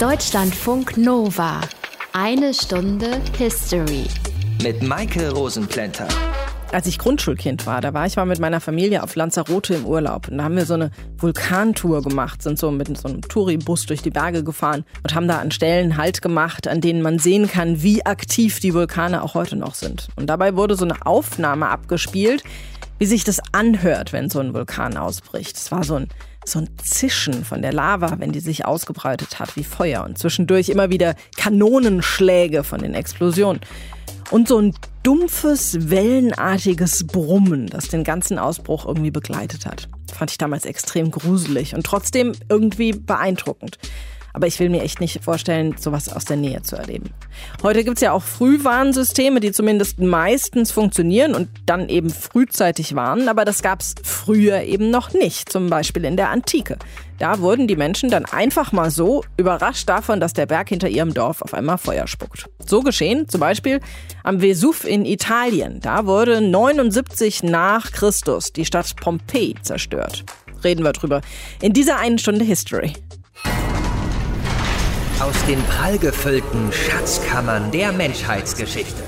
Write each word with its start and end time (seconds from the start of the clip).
Deutschlandfunk 0.00 0.98
Nova. 0.98 1.62
Eine 2.12 2.52
Stunde 2.52 3.18
History. 3.38 4.04
Mit 4.62 4.82
Maike 4.82 5.32
Rosenplanter. 5.32 6.06
Als 6.70 6.86
ich 6.86 6.98
Grundschulkind 6.98 7.64
war, 7.64 7.80
da 7.80 7.94
war 7.94 8.04
ich 8.04 8.14
mal 8.16 8.26
mit 8.26 8.38
meiner 8.38 8.60
Familie 8.60 9.02
auf 9.02 9.14
Lanzarote 9.14 9.72
im 9.72 9.86
Urlaub. 9.86 10.28
Und 10.28 10.36
da 10.36 10.44
haben 10.44 10.56
wir 10.56 10.66
so 10.66 10.74
eine 10.74 10.90
Vulkantour 11.16 12.02
gemacht, 12.02 12.42
sind 12.42 12.58
so 12.58 12.70
mit 12.70 12.94
so 12.94 13.08
einem 13.08 13.22
Touribus 13.22 13.86
durch 13.86 14.02
die 14.02 14.10
Berge 14.10 14.44
gefahren 14.44 14.84
und 15.02 15.14
haben 15.14 15.28
da 15.28 15.38
an 15.38 15.50
Stellen 15.50 15.96
Halt 15.96 16.20
gemacht, 16.20 16.68
an 16.68 16.82
denen 16.82 17.00
man 17.00 17.18
sehen 17.18 17.48
kann, 17.48 17.82
wie 17.82 18.04
aktiv 18.04 18.60
die 18.60 18.74
Vulkane 18.74 19.22
auch 19.22 19.32
heute 19.32 19.56
noch 19.56 19.74
sind. 19.74 20.08
Und 20.16 20.26
dabei 20.26 20.56
wurde 20.56 20.76
so 20.76 20.84
eine 20.84 21.06
Aufnahme 21.06 21.68
abgespielt, 21.70 22.44
wie 22.98 23.06
sich 23.06 23.24
das 23.24 23.40
anhört, 23.52 24.12
wenn 24.12 24.28
so 24.28 24.40
ein 24.40 24.52
Vulkan 24.52 24.98
ausbricht. 24.98 25.56
Es 25.56 25.72
war 25.72 25.84
so 25.84 25.94
ein 25.94 26.08
so 26.48 26.60
ein 26.60 26.68
Zischen 26.82 27.44
von 27.44 27.62
der 27.62 27.72
Lava, 27.72 28.18
wenn 28.18 28.32
die 28.32 28.40
sich 28.40 28.64
ausgebreitet 28.64 29.38
hat 29.38 29.56
wie 29.56 29.64
Feuer 29.64 30.04
und 30.04 30.18
zwischendurch 30.18 30.68
immer 30.68 30.90
wieder 30.90 31.14
Kanonenschläge 31.36 32.64
von 32.64 32.80
den 32.80 32.94
Explosionen. 32.94 33.60
Und 34.30 34.48
so 34.48 34.58
ein 34.58 34.74
dumpfes, 35.02 35.90
wellenartiges 35.90 37.06
Brummen, 37.06 37.66
das 37.68 37.88
den 37.88 38.02
ganzen 38.02 38.38
Ausbruch 38.38 38.84
irgendwie 38.86 39.12
begleitet 39.12 39.66
hat. 39.66 39.88
Fand 40.12 40.32
ich 40.32 40.38
damals 40.38 40.64
extrem 40.64 41.12
gruselig 41.12 41.74
und 41.74 41.84
trotzdem 41.84 42.32
irgendwie 42.48 42.92
beeindruckend. 42.92 43.78
Aber 44.36 44.46
ich 44.46 44.60
will 44.60 44.68
mir 44.68 44.82
echt 44.82 45.00
nicht 45.00 45.24
vorstellen, 45.24 45.76
sowas 45.78 46.12
aus 46.12 46.26
der 46.26 46.36
Nähe 46.36 46.60
zu 46.60 46.76
erleben. 46.76 47.08
Heute 47.62 47.84
gibt 47.84 47.96
es 47.96 48.02
ja 48.02 48.12
auch 48.12 48.22
Frühwarnsysteme, 48.22 49.40
die 49.40 49.50
zumindest 49.50 49.98
meistens 49.98 50.72
funktionieren 50.72 51.34
und 51.34 51.48
dann 51.64 51.88
eben 51.88 52.10
frühzeitig 52.10 52.94
warnen. 52.94 53.30
Aber 53.30 53.46
das 53.46 53.62
gab 53.62 53.80
es 53.80 53.94
früher 54.04 54.60
eben 54.64 54.90
noch 54.90 55.14
nicht, 55.14 55.50
zum 55.50 55.70
Beispiel 55.70 56.04
in 56.04 56.18
der 56.18 56.28
Antike. 56.28 56.76
Da 57.18 57.40
wurden 57.40 57.66
die 57.66 57.76
Menschen 57.76 58.10
dann 58.10 58.26
einfach 58.26 58.72
mal 58.72 58.90
so 58.90 59.24
überrascht 59.38 59.88
davon, 59.88 60.20
dass 60.20 60.34
der 60.34 60.44
Berg 60.44 60.68
hinter 60.68 60.90
ihrem 60.90 61.14
Dorf 61.14 61.40
auf 61.40 61.54
einmal 61.54 61.78
Feuer 61.78 62.06
spuckt. 62.06 62.44
So 62.58 62.82
geschehen 62.82 63.30
zum 63.30 63.40
Beispiel 63.40 63.80
am 64.22 64.42
Vesuv 64.42 64.84
in 64.84 65.06
Italien. 65.06 65.80
Da 65.80 66.04
wurde 66.04 66.42
79 66.42 67.42
nach 67.42 67.90
Christus 67.90 68.52
die 68.52 68.66
Stadt 68.66 68.96
Pompeji 68.96 69.54
zerstört. 69.62 70.26
Reden 70.62 70.84
wir 70.84 70.92
drüber 70.92 71.22
in 71.62 71.72
dieser 71.72 71.96
einen 71.96 72.18
Stunde 72.18 72.44
History. 72.44 72.92
Aus 75.20 75.46
den 75.46 75.58
prallgefüllten 75.62 76.70
Schatzkammern 76.70 77.70
der 77.70 77.90
Menschheitsgeschichte. 77.90 79.02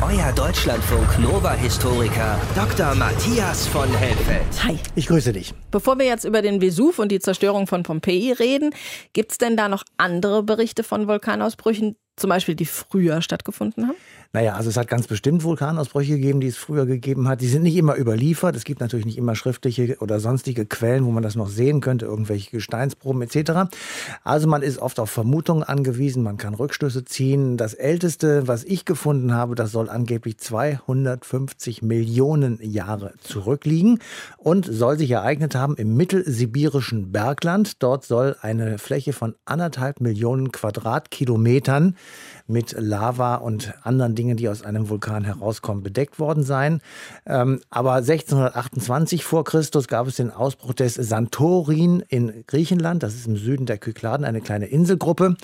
Euer 0.00 0.32
Deutschlandfunk 0.32 1.18
Nova-Historiker 1.18 2.40
Dr. 2.54 2.94
Matthias 2.94 3.66
von 3.66 3.88
Helfeld. 3.94 4.64
Hi. 4.64 4.78
Ich 4.94 5.06
grüße 5.06 5.34
dich. 5.34 5.52
Bevor 5.70 5.98
wir 5.98 6.06
jetzt 6.06 6.24
über 6.24 6.40
den 6.40 6.62
Vesuv 6.62 6.98
und 6.98 7.12
die 7.12 7.20
Zerstörung 7.20 7.66
von 7.66 7.82
Pompeji 7.82 8.32
reden, 8.32 8.74
gibt 9.12 9.32
es 9.32 9.38
denn 9.38 9.54
da 9.54 9.68
noch 9.68 9.84
andere 9.98 10.42
Berichte 10.42 10.82
von 10.82 11.08
Vulkanausbrüchen, 11.08 11.96
zum 12.16 12.30
Beispiel 12.30 12.54
die 12.54 12.66
früher 12.66 13.22
stattgefunden 13.22 13.88
haben? 13.88 13.96
Naja, 14.34 14.54
also 14.54 14.68
es 14.68 14.76
hat 14.76 14.88
ganz 14.88 15.06
bestimmt 15.06 15.44
Vulkanausbrüche 15.44 16.14
gegeben, 16.14 16.40
die 16.40 16.48
es 16.48 16.56
früher 16.56 16.86
gegeben 16.86 17.28
hat. 17.28 17.40
Die 17.40 17.46
sind 17.46 17.62
nicht 17.62 17.76
immer 17.76 17.96
überliefert. 17.96 18.56
Es 18.56 18.64
gibt 18.64 18.80
natürlich 18.80 19.06
nicht 19.06 19.16
immer 19.16 19.36
schriftliche 19.36 19.96
oder 20.00 20.18
sonstige 20.18 20.66
Quellen, 20.66 21.04
wo 21.04 21.12
man 21.12 21.22
das 21.22 21.36
noch 21.36 21.48
sehen 21.48 21.80
könnte, 21.80 22.06
irgendwelche 22.06 22.50
Gesteinsproben 22.50 23.22
etc. 23.22 23.72
Also 24.24 24.48
man 24.48 24.62
ist 24.62 24.78
oft 24.78 24.98
auf 24.98 25.08
Vermutungen 25.08 25.62
angewiesen, 25.62 26.24
man 26.24 26.36
kann 26.36 26.54
Rückschlüsse 26.54 27.04
ziehen. 27.04 27.56
Das 27.56 27.74
älteste, 27.74 28.48
was 28.48 28.64
ich 28.64 28.84
gefunden 28.84 29.32
habe, 29.32 29.54
das 29.54 29.70
soll 29.70 29.88
angeblich 29.88 30.38
250 30.38 31.82
Millionen 31.82 32.58
Jahre 32.60 33.14
zurückliegen 33.20 34.00
und 34.36 34.66
soll 34.66 34.98
sich 34.98 35.12
ereignet 35.12 35.54
haben 35.54 35.76
im 35.76 35.96
mittelsibirischen 35.96 37.12
Bergland. 37.12 37.82
Dort 37.84 38.04
soll 38.04 38.36
eine 38.40 38.78
Fläche 38.78 39.12
von 39.12 39.36
anderthalb 39.44 40.00
Millionen 40.00 40.50
Quadratkilometern 40.50 41.94
mit 42.46 42.74
Lava 42.78 43.36
und 43.36 43.72
anderen 43.82 44.14
Dingen, 44.14 44.36
die 44.36 44.48
aus 44.48 44.62
einem 44.62 44.88
Vulkan 44.88 45.24
herauskommen, 45.24 45.82
bedeckt 45.82 46.18
worden 46.18 46.42
sein. 46.42 46.80
Ähm, 47.26 47.60
aber 47.70 47.94
1628 47.94 49.24
vor 49.24 49.44
Christus 49.44 49.88
gab 49.88 50.06
es 50.06 50.16
den 50.16 50.30
Ausbruch 50.30 50.74
des 50.74 50.94
Santorin 50.94 52.02
in 52.08 52.44
Griechenland. 52.46 53.02
Das 53.02 53.14
ist 53.14 53.26
im 53.26 53.36
Süden 53.36 53.66
der 53.66 53.78
Kykladen, 53.78 54.26
eine 54.26 54.40
kleine 54.40 54.66
Inselgruppe, 54.66 55.36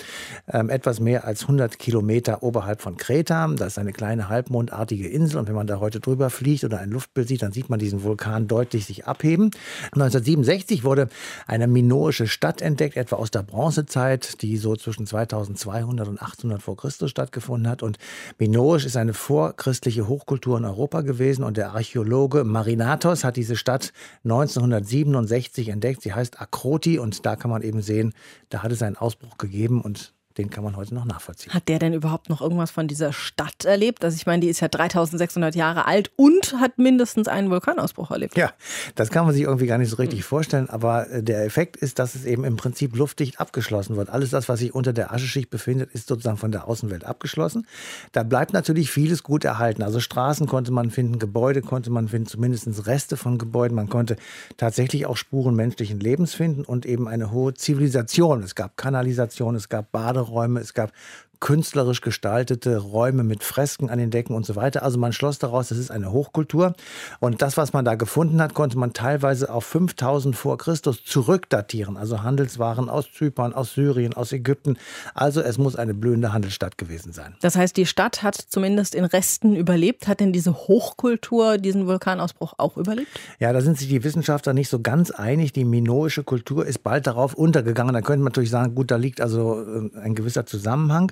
ähm, 0.47 0.69
etwas 0.69 0.99
mehr 0.99 1.25
als 1.25 1.43
100 1.43 1.79
Kilometer 1.79 2.43
oberhalb 2.43 2.81
von 2.81 2.97
Kreta. 2.97 3.47
Das 3.47 3.73
ist 3.73 3.79
eine 3.79 3.93
kleine 3.93 4.29
halbmondartige 4.29 5.07
Insel 5.07 5.39
und 5.39 5.47
wenn 5.47 5.55
man 5.55 5.67
da 5.67 5.79
heute 5.79 5.99
drüber 5.99 6.29
fliegt 6.29 6.63
oder 6.63 6.79
ein 6.79 6.91
Luftbild 6.91 7.27
sieht, 7.27 7.41
dann 7.41 7.51
sieht 7.51 7.69
man 7.69 7.79
diesen 7.79 8.03
Vulkan 8.03 8.47
deutlich 8.47 8.85
sich 8.85 9.07
abheben. 9.07 9.51
1967 9.93 10.83
wurde 10.83 11.09
eine 11.47 11.67
minoische 11.67 12.27
Stadt 12.27 12.61
entdeckt, 12.61 12.95
etwa 12.95 13.15
aus 13.15 13.31
der 13.31 13.43
Bronzezeit, 13.43 14.41
die 14.43 14.57
so 14.57 14.75
zwischen 14.75 15.07
2200 15.07 16.07
und 16.07 16.21
800 16.21 16.50
vor 16.59 16.77
Christus 16.77 16.91
Christus 16.91 17.11
stattgefunden 17.11 17.69
hat. 17.69 17.83
Und 17.83 17.97
Minoisch 18.37 18.85
ist 18.85 18.97
eine 18.97 19.13
vorchristliche 19.13 20.07
Hochkultur 20.07 20.57
in 20.57 20.65
Europa 20.65 21.01
gewesen. 21.01 21.43
Und 21.43 21.57
der 21.57 21.71
Archäologe 21.71 22.43
Marinatos 22.43 23.23
hat 23.23 23.37
diese 23.37 23.55
Stadt 23.55 23.93
1967 24.23 25.69
entdeckt. 25.69 26.01
Sie 26.01 26.13
heißt 26.13 26.39
Akroti 26.41 26.99
und 26.99 27.25
da 27.25 27.35
kann 27.35 27.49
man 27.49 27.61
eben 27.61 27.81
sehen, 27.81 28.13
da 28.49 28.61
hat 28.61 28.71
es 28.71 28.83
einen 28.83 28.97
Ausbruch 28.97 29.37
gegeben 29.37 29.81
und 29.81 30.13
den 30.37 30.49
kann 30.49 30.63
man 30.63 30.75
heute 30.75 30.93
noch 30.93 31.05
nachvollziehen. 31.05 31.53
Hat 31.53 31.67
der 31.67 31.79
denn 31.79 31.93
überhaupt 31.93 32.29
noch 32.29 32.41
irgendwas 32.41 32.71
von 32.71 32.87
dieser 32.87 33.11
Stadt 33.11 33.65
erlebt? 33.65 34.03
Also 34.03 34.15
ich 34.15 34.25
meine, 34.25 34.41
die 34.41 34.47
ist 34.47 34.59
ja 34.59 34.67
3600 34.67 35.55
Jahre 35.55 35.85
alt 35.85 36.11
und 36.15 36.55
hat 36.59 36.77
mindestens 36.77 37.27
einen 37.27 37.49
Vulkanausbruch 37.49 38.11
erlebt. 38.11 38.37
Ja, 38.37 38.51
das 38.95 39.09
kann 39.09 39.25
man 39.25 39.33
sich 39.33 39.43
irgendwie 39.43 39.65
gar 39.65 39.77
nicht 39.77 39.89
so 39.89 39.97
richtig 39.97 40.23
vorstellen, 40.23 40.69
aber 40.69 41.09
äh, 41.09 41.23
der 41.23 41.45
Effekt 41.45 41.77
ist, 41.77 41.99
dass 41.99 42.15
es 42.15 42.25
eben 42.25 42.43
im 42.43 42.55
Prinzip 42.55 42.95
luftdicht 42.95 43.39
abgeschlossen 43.39 43.97
wird. 43.97 44.09
Alles 44.09 44.29
das, 44.29 44.47
was 44.47 44.59
sich 44.59 44.73
unter 44.73 44.93
der 44.93 45.13
Ascheschicht 45.13 45.49
befindet, 45.49 45.91
ist 45.91 46.07
sozusagen 46.07 46.37
von 46.37 46.51
der 46.51 46.67
Außenwelt 46.67 47.03
abgeschlossen. 47.03 47.67
Da 48.11 48.23
bleibt 48.23 48.53
natürlich 48.53 48.91
vieles 48.91 49.23
gut 49.23 49.43
erhalten. 49.43 49.83
Also 49.83 49.99
Straßen 49.99 50.47
konnte 50.47 50.71
man 50.71 50.91
finden, 50.91 51.19
Gebäude 51.19 51.61
konnte 51.61 51.89
man 51.89 52.07
finden, 52.07 52.27
zumindest 52.27 52.61
Reste 52.87 53.17
von 53.17 53.37
Gebäuden. 53.37 53.75
Man 53.75 53.89
konnte 53.89 54.15
tatsächlich 54.57 55.05
auch 55.05 55.17
Spuren 55.17 55.55
menschlichen 55.55 55.99
Lebens 55.99 56.33
finden 56.33 56.63
und 56.63 56.85
eben 56.85 57.07
eine 57.07 57.31
hohe 57.31 57.53
Zivilisation. 57.53 58.43
Es 58.43 58.55
gab 58.55 58.77
Kanalisation, 58.77 59.55
es 59.55 59.67
gab 59.67 59.91
Bade 59.91 60.21
Baderäume, 60.21 60.30
es 60.57 60.73
gab 60.73 60.91
künstlerisch 61.41 62.01
gestaltete 62.01 62.77
Räume 62.77 63.23
mit 63.23 63.43
Fresken 63.43 63.89
an 63.89 63.97
den 63.97 64.11
Decken 64.11 64.35
und 64.35 64.45
so 64.45 64.55
weiter. 64.55 64.83
Also 64.83 64.97
man 64.97 65.11
schloss 65.11 65.39
daraus, 65.39 65.69
das 65.69 65.79
ist 65.79 65.91
eine 65.91 66.11
Hochkultur. 66.11 66.73
Und 67.19 67.41
das, 67.41 67.57
was 67.57 67.73
man 67.73 67.83
da 67.83 67.95
gefunden 67.95 68.41
hat, 68.41 68.53
konnte 68.53 68.77
man 68.77 68.93
teilweise 68.93 69.51
auf 69.51 69.65
5000 69.65 70.35
vor 70.35 70.57
Christus 70.59 71.03
zurückdatieren. 71.03 71.97
Also 71.97 72.21
Handelswaren 72.21 72.89
aus 72.89 73.11
Zypern, 73.11 73.53
aus 73.53 73.73
Syrien, 73.73 74.13
aus 74.13 74.31
Ägypten. 74.31 74.77
Also 75.15 75.41
es 75.41 75.57
muss 75.57 75.75
eine 75.75 75.95
blühende 75.95 76.31
Handelsstadt 76.31 76.77
gewesen 76.77 77.11
sein. 77.11 77.35
Das 77.41 77.55
heißt, 77.55 77.75
die 77.75 77.87
Stadt 77.87 78.21
hat 78.21 78.35
zumindest 78.35 78.93
in 78.93 79.03
Resten 79.03 79.55
überlebt. 79.55 80.07
Hat 80.07 80.19
denn 80.19 80.31
diese 80.31 80.53
Hochkultur 80.53 81.57
diesen 81.57 81.87
Vulkanausbruch 81.87 82.53
auch 82.57 82.77
überlebt? 82.77 83.09
Ja, 83.39 83.51
da 83.51 83.61
sind 83.61 83.79
sich 83.79 83.89
die 83.89 84.03
Wissenschaftler 84.03 84.53
nicht 84.53 84.69
so 84.69 84.79
ganz 84.79 85.09
einig. 85.09 85.53
Die 85.53 85.65
minoische 85.65 86.23
Kultur 86.23 86.67
ist 86.67 86.83
bald 86.83 87.07
darauf 87.07 87.33
untergegangen. 87.33 87.95
Da 87.95 88.01
könnte 88.01 88.19
man 88.19 88.31
natürlich 88.31 88.51
sagen, 88.51 88.75
gut, 88.75 88.91
da 88.91 88.97
liegt 88.97 89.21
also 89.21 89.59
äh, 89.59 89.99
ein 89.99 90.13
gewisser 90.13 90.45
Zusammenhang. 90.45 91.11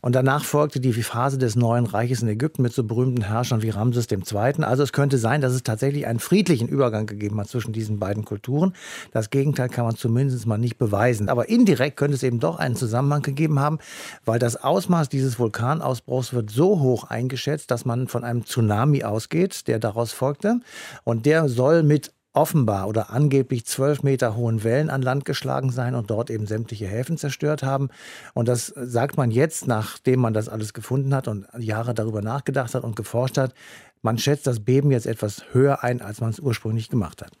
Und 0.00 0.14
danach 0.14 0.44
folgte 0.44 0.80
die 0.80 0.92
Phase 0.92 1.38
des 1.38 1.56
neuen 1.56 1.86
Reiches 1.86 2.22
in 2.22 2.28
Ägypten 2.28 2.62
mit 2.62 2.72
so 2.72 2.84
berühmten 2.84 3.22
Herrschern 3.22 3.62
wie 3.62 3.70
Ramses 3.70 4.06
II. 4.10 4.64
Also 4.64 4.82
es 4.82 4.92
könnte 4.92 5.18
sein, 5.18 5.40
dass 5.40 5.52
es 5.52 5.62
tatsächlich 5.62 6.06
einen 6.06 6.20
friedlichen 6.20 6.68
Übergang 6.68 7.06
gegeben 7.06 7.40
hat 7.40 7.48
zwischen 7.48 7.72
diesen 7.72 7.98
beiden 7.98 8.24
Kulturen. 8.24 8.72
Das 9.12 9.30
Gegenteil 9.30 9.68
kann 9.68 9.84
man 9.84 9.96
zumindest 9.96 10.46
mal 10.46 10.58
nicht 10.58 10.78
beweisen. 10.78 11.28
Aber 11.28 11.48
indirekt 11.48 11.96
könnte 11.96 12.14
es 12.14 12.22
eben 12.22 12.40
doch 12.40 12.58
einen 12.58 12.76
Zusammenhang 12.76 13.22
gegeben 13.22 13.58
haben, 13.58 13.78
weil 14.24 14.38
das 14.38 14.56
Ausmaß 14.56 15.08
dieses 15.08 15.38
Vulkanausbruchs 15.38 16.32
wird 16.32 16.50
so 16.50 16.80
hoch 16.80 17.04
eingeschätzt, 17.04 17.70
dass 17.70 17.84
man 17.84 18.08
von 18.08 18.24
einem 18.24 18.44
Tsunami 18.44 19.04
ausgeht, 19.04 19.66
der 19.68 19.78
daraus 19.78 20.12
folgte. 20.12 20.60
Und 21.04 21.26
der 21.26 21.48
soll 21.48 21.82
mit 21.82 22.12
offenbar 22.36 22.86
oder 22.86 23.10
angeblich 23.10 23.64
zwölf 23.64 24.02
Meter 24.02 24.36
hohen 24.36 24.62
Wellen 24.62 24.90
an 24.90 25.02
Land 25.02 25.24
geschlagen 25.24 25.70
sein 25.70 25.94
und 25.94 26.10
dort 26.10 26.30
eben 26.30 26.46
sämtliche 26.46 26.86
Häfen 26.86 27.16
zerstört 27.16 27.62
haben. 27.62 27.88
Und 28.34 28.46
das 28.48 28.66
sagt 28.66 29.16
man 29.16 29.30
jetzt, 29.30 29.66
nachdem 29.66 30.20
man 30.20 30.34
das 30.34 30.48
alles 30.48 30.74
gefunden 30.74 31.14
hat 31.14 31.28
und 31.28 31.46
Jahre 31.58 31.94
darüber 31.94 32.22
nachgedacht 32.22 32.74
hat 32.74 32.84
und 32.84 32.94
geforscht 32.94 33.38
hat. 33.38 33.54
Man 34.02 34.18
schätzt 34.18 34.46
das 34.46 34.60
Beben 34.60 34.90
jetzt 34.90 35.06
etwas 35.06 35.44
höher 35.52 35.82
ein, 35.82 36.00
als 36.00 36.20
man 36.20 36.30
es 36.30 36.38
ursprünglich 36.38 36.90
gemacht 36.90 37.22
hat. 37.22 37.32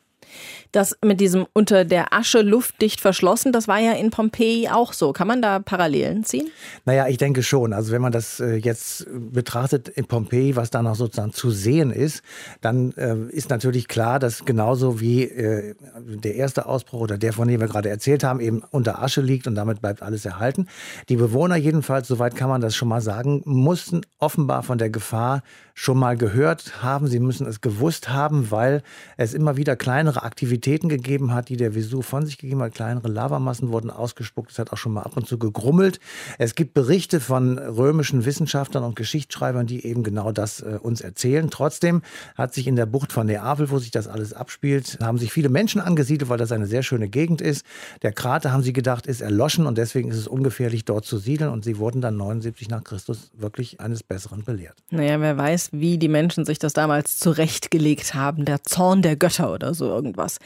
Das 0.72 0.96
mit 1.04 1.20
diesem 1.20 1.46
unter 1.52 1.84
der 1.84 2.12
Asche 2.12 2.42
luftdicht 2.42 3.00
verschlossen, 3.00 3.52
das 3.52 3.68
war 3.68 3.78
ja 3.78 3.92
in 3.92 4.10
Pompeji 4.10 4.68
auch 4.68 4.92
so. 4.92 5.12
Kann 5.12 5.26
man 5.26 5.40
da 5.40 5.58
Parallelen 5.58 6.24
ziehen? 6.24 6.50
Naja, 6.84 7.08
ich 7.08 7.16
denke 7.16 7.42
schon. 7.42 7.72
Also 7.72 7.92
wenn 7.92 8.02
man 8.02 8.12
das 8.12 8.40
äh, 8.40 8.56
jetzt 8.56 9.06
betrachtet 9.10 9.88
in 9.88 10.06
Pompeji, 10.06 10.56
was 10.56 10.70
da 10.70 10.82
noch 10.82 10.96
sozusagen 10.96 11.32
zu 11.32 11.50
sehen 11.50 11.90
ist, 11.90 12.22
dann 12.60 12.92
äh, 12.92 13.16
ist 13.30 13.50
natürlich 13.50 13.88
klar, 13.88 14.18
dass 14.18 14.44
genauso 14.44 15.00
wie 15.00 15.24
äh, 15.24 15.74
der 15.96 16.34
erste 16.34 16.66
Ausbruch 16.66 17.00
oder 17.00 17.18
der, 17.18 17.32
von 17.32 17.48
dem 17.48 17.60
wir 17.60 17.68
gerade 17.68 17.88
erzählt 17.88 18.24
haben, 18.24 18.40
eben 18.40 18.62
unter 18.70 19.02
Asche 19.02 19.20
liegt 19.20 19.46
und 19.46 19.54
damit 19.54 19.80
bleibt 19.80 20.02
alles 20.02 20.24
erhalten. 20.24 20.66
Die 21.08 21.16
Bewohner 21.16 21.56
jedenfalls, 21.56 22.08
soweit 22.08 22.36
kann 22.36 22.48
man 22.48 22.60
das 22.60 22.74
schon 22.74 22.88
mal 22.88 23.00
sagen, 23.00 23.42
mussten 23.44 24.02
offenbar 24.18 24.62
von 24.62 24.78
der 24.78 24.90
Gefahr 24.90 25.42
schon 25.78 25.98
mal 25.98 26.16
gehört 26.16 26.82
haben. 26.82 27.06
Sie 27.06 27.20
müssen 27.20 27.46
es 27.46 27.60
gewusst 27.60 28.08
haben, 28.08 28.50
weil 28.50 28.82
es 29.18 29.34
immer 29.34 29.58
wieder 29.58 29.76
kleinere 29.76 30.22
Aktivitäten 30.22 30.88
gegeben 30.88 31.34
hat, 31.34 31.50
die 31.50 31.58
der 31.58 31.74
Vesuv 31.74 32.06
von 32.06 32.24
sich 32.24 32.38
gegeben 32.38 32.62
hat. 32.62 32.72
Kleinere 32.72 33.08
Lavamassen 33.08 33.68
wurden 33.70 33.90
ausgespuckt. 33.90 34.50
Es 34.50 34.58
hat 34.58 34.72
auch 34.72 34.78
schon 34.78 34.94
mal 34.94 35.02
ab 35.02 35.18
und 35.18 35.28
zu 35.28 35.38
gegrummelt. 35.38 36.00
Es 36.38 36.54
gibt 36.54 36.72
Berichte 36.72 37.20
von 37.20 37.58
römischen 37.58 38.24
Wissenschaftlern 38.24 38.84
und 38.84 38.96
Geschichtsschreibern, 38.96 39.66
die 39.66 39.84
eben 39.84 40.02
genau 40.02 40.32
das 40.32 40.60
äh, 40.60 40.78
uns 40.80 41.02
erzählen. 41.02 41.50
Trotzdem 41.50 42.00
hat 42.36 42.54
sich 42.54 42.66
in 42.66 42.74
der 42.74 42.86
Bucht 42.86 43.12
von 43.12 43.26
Neapel, 43.26 43.70
wo 43.70 43.78
sich 43.78 43.90
das 43.90 44.08
alles 44.08 44.32
abspielt, 44.32 44.96
haben 45.02 45.18
sich 45.18 45.30
viele 45.30 45.50
Menschen 45.50 45.82
angesiedelt, 45.82 46.30
weil 46.30 46.38
das 46.38 46.52
eine 46.52 46.66
sehr 46.66 46.82
schöne 46.84 47.10
Gegend 47.10 47.42
ist. 47.42 47.66
Der 48.00 48.12
Krater, 48.12 48.50
haben 48.50 48.62
sie 48.62 48.72
gedacht, 48.72 49.06
ist 49.06 49.20
erloschen 49.20 49.66
und 49.66 49.76
deswegen 49.76 50.10
ist 50.10 50.16
es 50.16 50.26
ungefährlich, 50.26 50.86
dort 50.86 51.04
zu 51.04 51.18
siedeln. 51.18 51.50
Und 51.50 51.64
sie 51.64 51.76
wurden 51.76 52.00
dann 52.00 52.16
79 52.16 52.70
nach 52.70 52.82
Christus 52.82 53.30
wirklich 53.36 53.78
eines 53.78 54.02
Besseren 54.02 54.42
belehrt. 54.42 54.78
Naja, 54.90 55.20
wer 55.20 55.36
weiß, 55.36 55.65
wie 55.72 55.98
die 55.98 56.08
Menschen 56.08 56.44
sich 56.44 56.58
das 56.58 56.72
damals 56.72 57.18
zurechtgelegt 57.18 58.14
haben. 58.14 58.44
Der 58.44 58.62
Zorn 58.62 59.02
der 59.02 59.16
Götter 59.16 59.52
oder 59.52 59.74
so 59.74 59.86
irgendwas. 59.86 60.38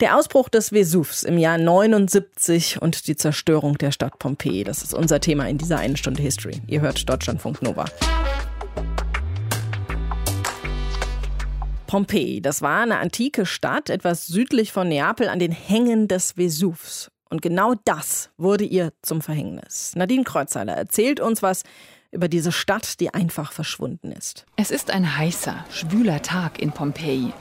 Der 0.00 0.16
Ausbruch 0.16 0.48
des 0.48 0.70
Vesuvs 0.70 1.22
im 1.22 1.38
Jahr 1.38 1.56
79 1.56 2.82
und 2.82 3.06
die 3.06 3.16
Zerstörung 3.16 3.78
der 3.78 3.92
Stadt 3.92 4.18
Pompeji. 4.18 4.64
Das 4.64 4.82
ist 4.82 4.92
unser 4.92 5.20
Thema 5.20 5.48
in 5.48 5.56
dieser 5.56 5.78
einen 5.78 5.96
Stunde 5.96 6.20
History. 6.20 6.60
Ihr 6.66 6.80
hört 6.80 7.08
Deutschlandfunk 7.08 7.62
Nova. 7.62 7.84
Pompeji, 11.86 12.40
das 12.42 12.60
war 12.60 12.82
eine 12.82 12.98
antike 12.98 13.46
Stadt, 13.46 13.88
etwas 13.88 14.26
südlich 14.26 14.72
von 14.72 14.88
Neapel 14.88 15.28
an 15.28 15.38
den 15.38 15.52
Hängen 15.52 16.08
des 16.08 16.32
Vesuvs. 16.32 17.12
Und 17.30 17.40
genau 17.40 17.74
das 17.84 18.30
wurde 18.36 18.64
ihr 18.64 18.92
zum 19.02 19.20
Verhängnis. 19.20 19.92
Nadine 19.94 20.24
Kreuzhaler 20.24 20.74
erzählt 20.74 21.20
uns 21.20 21.40
was 21.40 21.62
über 22.14 22.28
diese 22.28 22.52
Stadt, 22.52 23.00
die 23.00 23.12
einfach 23.12 23.52
verschwunden 23.52 24.12
ist. 24.12 24.46
Es 24.56 24.70
ist 24.70 24.90
ein 24.90 25.18
heißer, 25.18 25.64
schwüler 25.70 26.22
Tag 26.22 26.60
in 26.60 26.72
Pompeji. 26.72 27.32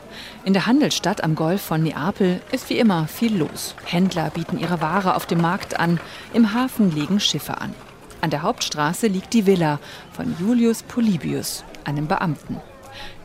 In 0.43 0.53
der 0.53 0.65
Handelsstadt 0.65 1.23
am 1.23 1.35
Golf 1.35 1.61
von 1.61 1.83
Neapel 1.83 2.41
ist 2.51 2.69
wie 2.69 2.79
immer 2.79 3.07
viel 3.07 3.37
los. 3.37 3.75
Händler 3.85 4.29
bieten 4.31 4.59
ihre 4.59 4.81
Ware 4.81 5.15
auf 5.15 5.25
dem 5.25 5.39
Markt 5.39 5.79
an, 5.79 5.99
im 6.33 6.53
Hafen 6.53 6.93
legen 6.93 7.19
Schiffe 7.19 7.61
an. 7.61 7.73
An 8.21 8.29
der 8.29 8.41
Hauptstraße 8.41 9.07
liegt 9.07 9.33
die 9.33 9.45
Villa 9.45 9.79
von 10.11 10.35
Julius 10.39 10.83
Polybius, 10.83 11.63
einem 11.83 12.07
Beamten. 12.07 12.57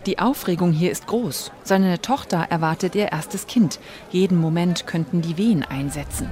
Die 0.07 0.19
Aufregung 0.19 0.73
hier 0.73 0.91
ist 0.91 1.07
groß. 1.07 1.53
Seine 1.65 2.01
Tochter 2.01 2.47
erwartet 2.51 2.95
ihr 2.95 3.13
erstes 3.13 3.47
Kind. 3.47 3.79
Jeden 4.11 4.41
Moment 4.41 4.87
könnten 4.87 5.23
die 5.23 5.37
Wehen 5.37 5.63
einsetzen. 5.63 6.31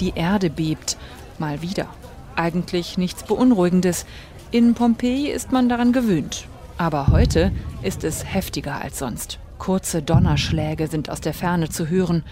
Die 0.00 0.12
Erde 0.14 0.50
bebt. 0.50 0.96
Mal 1.38 1.62
wieder. 1.62 1.88
Eigentlich 2.36 2.98
nichts 2.98 3.24
Beunruhigendes. 3.24 4.06
In 4.50 4.74
Pompeji 4.74 5.28
ist 5.28 5.52
man 5.52 5.68
daran 5.68 5.92
gewöhnt. 5.92 6.46
Aber 6.78 7.08
heute 7.08 7.52
ist 7.82 8.04
es 8.04 8.24
heftiger 8.24 8.80
als 8.80 8.98
sonst. 8.98 9.38
Kurze 9.58 10.02
Donnerschläge 10.02 10.88
sind 10.88 11.10
aus 11.10 11.20
der 11.20 11.34
Ferne 11.34 11.68
zu 11.68 11.88
hören. 11.88 12.24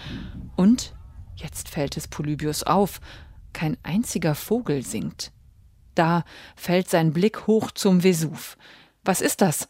Und, 0.55 0.93
jetzt 1.35 1.69
fällt 1.69 1.95
es 1.97 2.07
Polybius 2.07 2.63
auf, 2.63 2.99
kein 3.53 3.77
einziger 3.83 4.35
Vogel 4.35 4.83
singt. 4.83 5.31
Da 5.95 6.23
fällt 6.55 6.89
sein 6.89 7.13
Blick 7.13 7.47
hoch 7.47 7.71
zum 7.71 8.03
Vesuv. 8.03 8.57
Was 9.03 9.21
ist 9.21 9.41
das? 9.41 9.67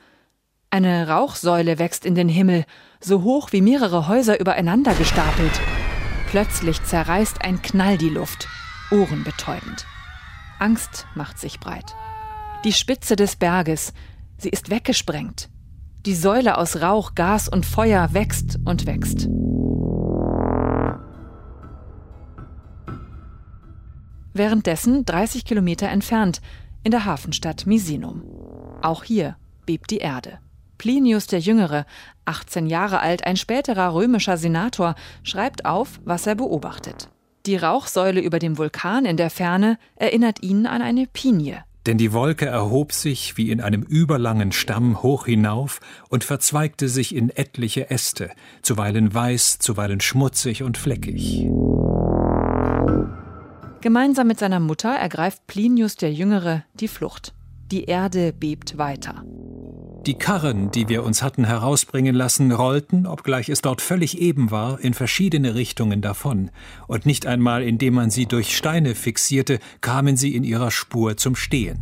Eine 0.69 1.09
Rauchsäule 1.09 1.79
wächst 1.79 2.05
in 2.05 2.15
den 2.15 2.29
Himmel, 2.29 2.65
so 2.99 3.23
hoch 3.23 3.51
wie 3.51 3.61
mehrere 3.61 4.07
Häuser 4.07 4.39
übereinander 4.39 4.93
gestapelt. 4.93 5.59
Plötzlich 6.29 6.81
zerreißt 6.83 7.43
ein 7.43 7.61
Knall 7.61 7.97
die 7.97 8.09
Luft, 8.09 8.47
ohrenbetäubend. 8.89 9.85
Angst 10.61 11.07
macht 11.15 11.39
sich 11.39 11.59
breit. 11.59 11.95
Die 12.63 12.73
Spitze 12.73 13.15
des 13.15 13.35
Berges, 13.35 13.93
sie 14.37 14.49
ist 14.49 14.69
weggesprengt. 14.69 15.49
Die 16.05 16.13
Säule 16.13 16.57
aus 16.57 16.81
Rauch, 16.81 17.15
Gas 17.15 17.49
und 17.49 17.65
Feuer 17.65 18.13
wächst 18.13 18.59
und 18.63 18.85
wächst. 18.85 19.27
Währenddessen 24.33 25.03
30 25.03 25.45
Kilometer 25.45 25.89
entfernt, 25.89 26.41
in 26.83 26.91
der 26.91 27.05
Hafenstadt 27.05 27.65
Misenum. 27.65 28.23
Auch 28.81 29.03
hier 29.03 29.37
bebt 29.65 29.89
die 29.89 29.97
Erde. 29.97 30.39
Plinius 30.77 31.27
der 31.27 31.39
Jüngere, 31.39 31.85
18 32.25 32.67
Jahre 32.67 32.99
alt, 32.99 33.25
ein 33.25 33.37
späterer 33.37 33.93
römischer 33.93 34.37
Senator, 34.37 34.95
schreibt 35.23 35.65
auf, 35.65 35.99
was 36.05 36.25
er 36.27 36.35
beobachtet. 36.35 37.09
Die 37.47 37.55
Rauchsäule 37.55 38.21
über 38.21 38.37
dem 38.37 38.57
Vulkan 38.57 39.05
in 39.05 39.17
der 39.17 39.31
Ferne 39.31 39.79
erinnert 39.95 40.43
ihn 40.43 40.67
an 40.67 40.81
eine 40.81 41.07
Pinie. 41.07 41.63
Denn 41.87 41.97
die 41.97 42.13
Wolke 42.13 42.45
erhob 42.45 42.93
sich 42.93 43.37
wie 43.37 43.49
in 43.49 43.59
einem 43.59 43.81
überlangen 43.81 44.51
Stamm 44.51 45.01
hoch 45.01 45.25
hinauf 45.25 45.79
und 46.09 46.23
verzweigte 46.23 46.87
sich 46.87 47.15
in 47.15 47.31
etliche 47.31 47.89
Äste, 47.89 48.29
zuweilen 48.61 49.11
weiß, 49.11 49.57
zuweilen 49.57 49.99
schmutzig 49.99 50.61
und 50.61 50.77
fleckig. 50.77 51.47
Gemeinsam 53.81 54.27
mit 54.27 54.37
seiner 54.37 54.59
Mutter 54.59 54.91
ergreift 54.91 55.47
Plinius 55.47 55.95
der 55.95 56.13
Jüngere 56.13 56.63
die 56.75 56.87
Flucht. 56.87 57.33
Die 57.71 57.85
Erde 57.85 58.33
bebt 58.33 58.77
weiter. 58.77 59.23
Die 60.05 60.15
Karren, 60.15 60.71
die 60.71 60.89
wir 60.89 61.03
uns 61.05 61.23
hatten 61.23 61.45
herausbringen 61.45 62.13
lassen, 62.13 62.51
rollten, 62.51 63.07
obgleich 63.07 63.47
es 63.47 63.61
dort 63.61 63.81
völlig 63.81 64.19
eben 64.19 64.51
war, 64.51 64.79
in 64.81 64.93
verschiedene 64.93 65.55
Richtungen 65.55 66.01
davon, 66.01 66.51
und 66.87 67.05
nicht 67.05 67.25
einmal 67.25 67.63
indem 67.63 67.93
man 67.93 68.09
sie 68.09 68.25
durch 68.25 68.57
Steine 68.57 68.93
fixierte, 68.93 69.59
kamen 69.79 70.17
sie 70.17 70.35
in 70.35 70.43
ihrer 70.43 70.69
Spur 70.69 71.15
zum 71.15 71.35
Stehen. 71.37 71.79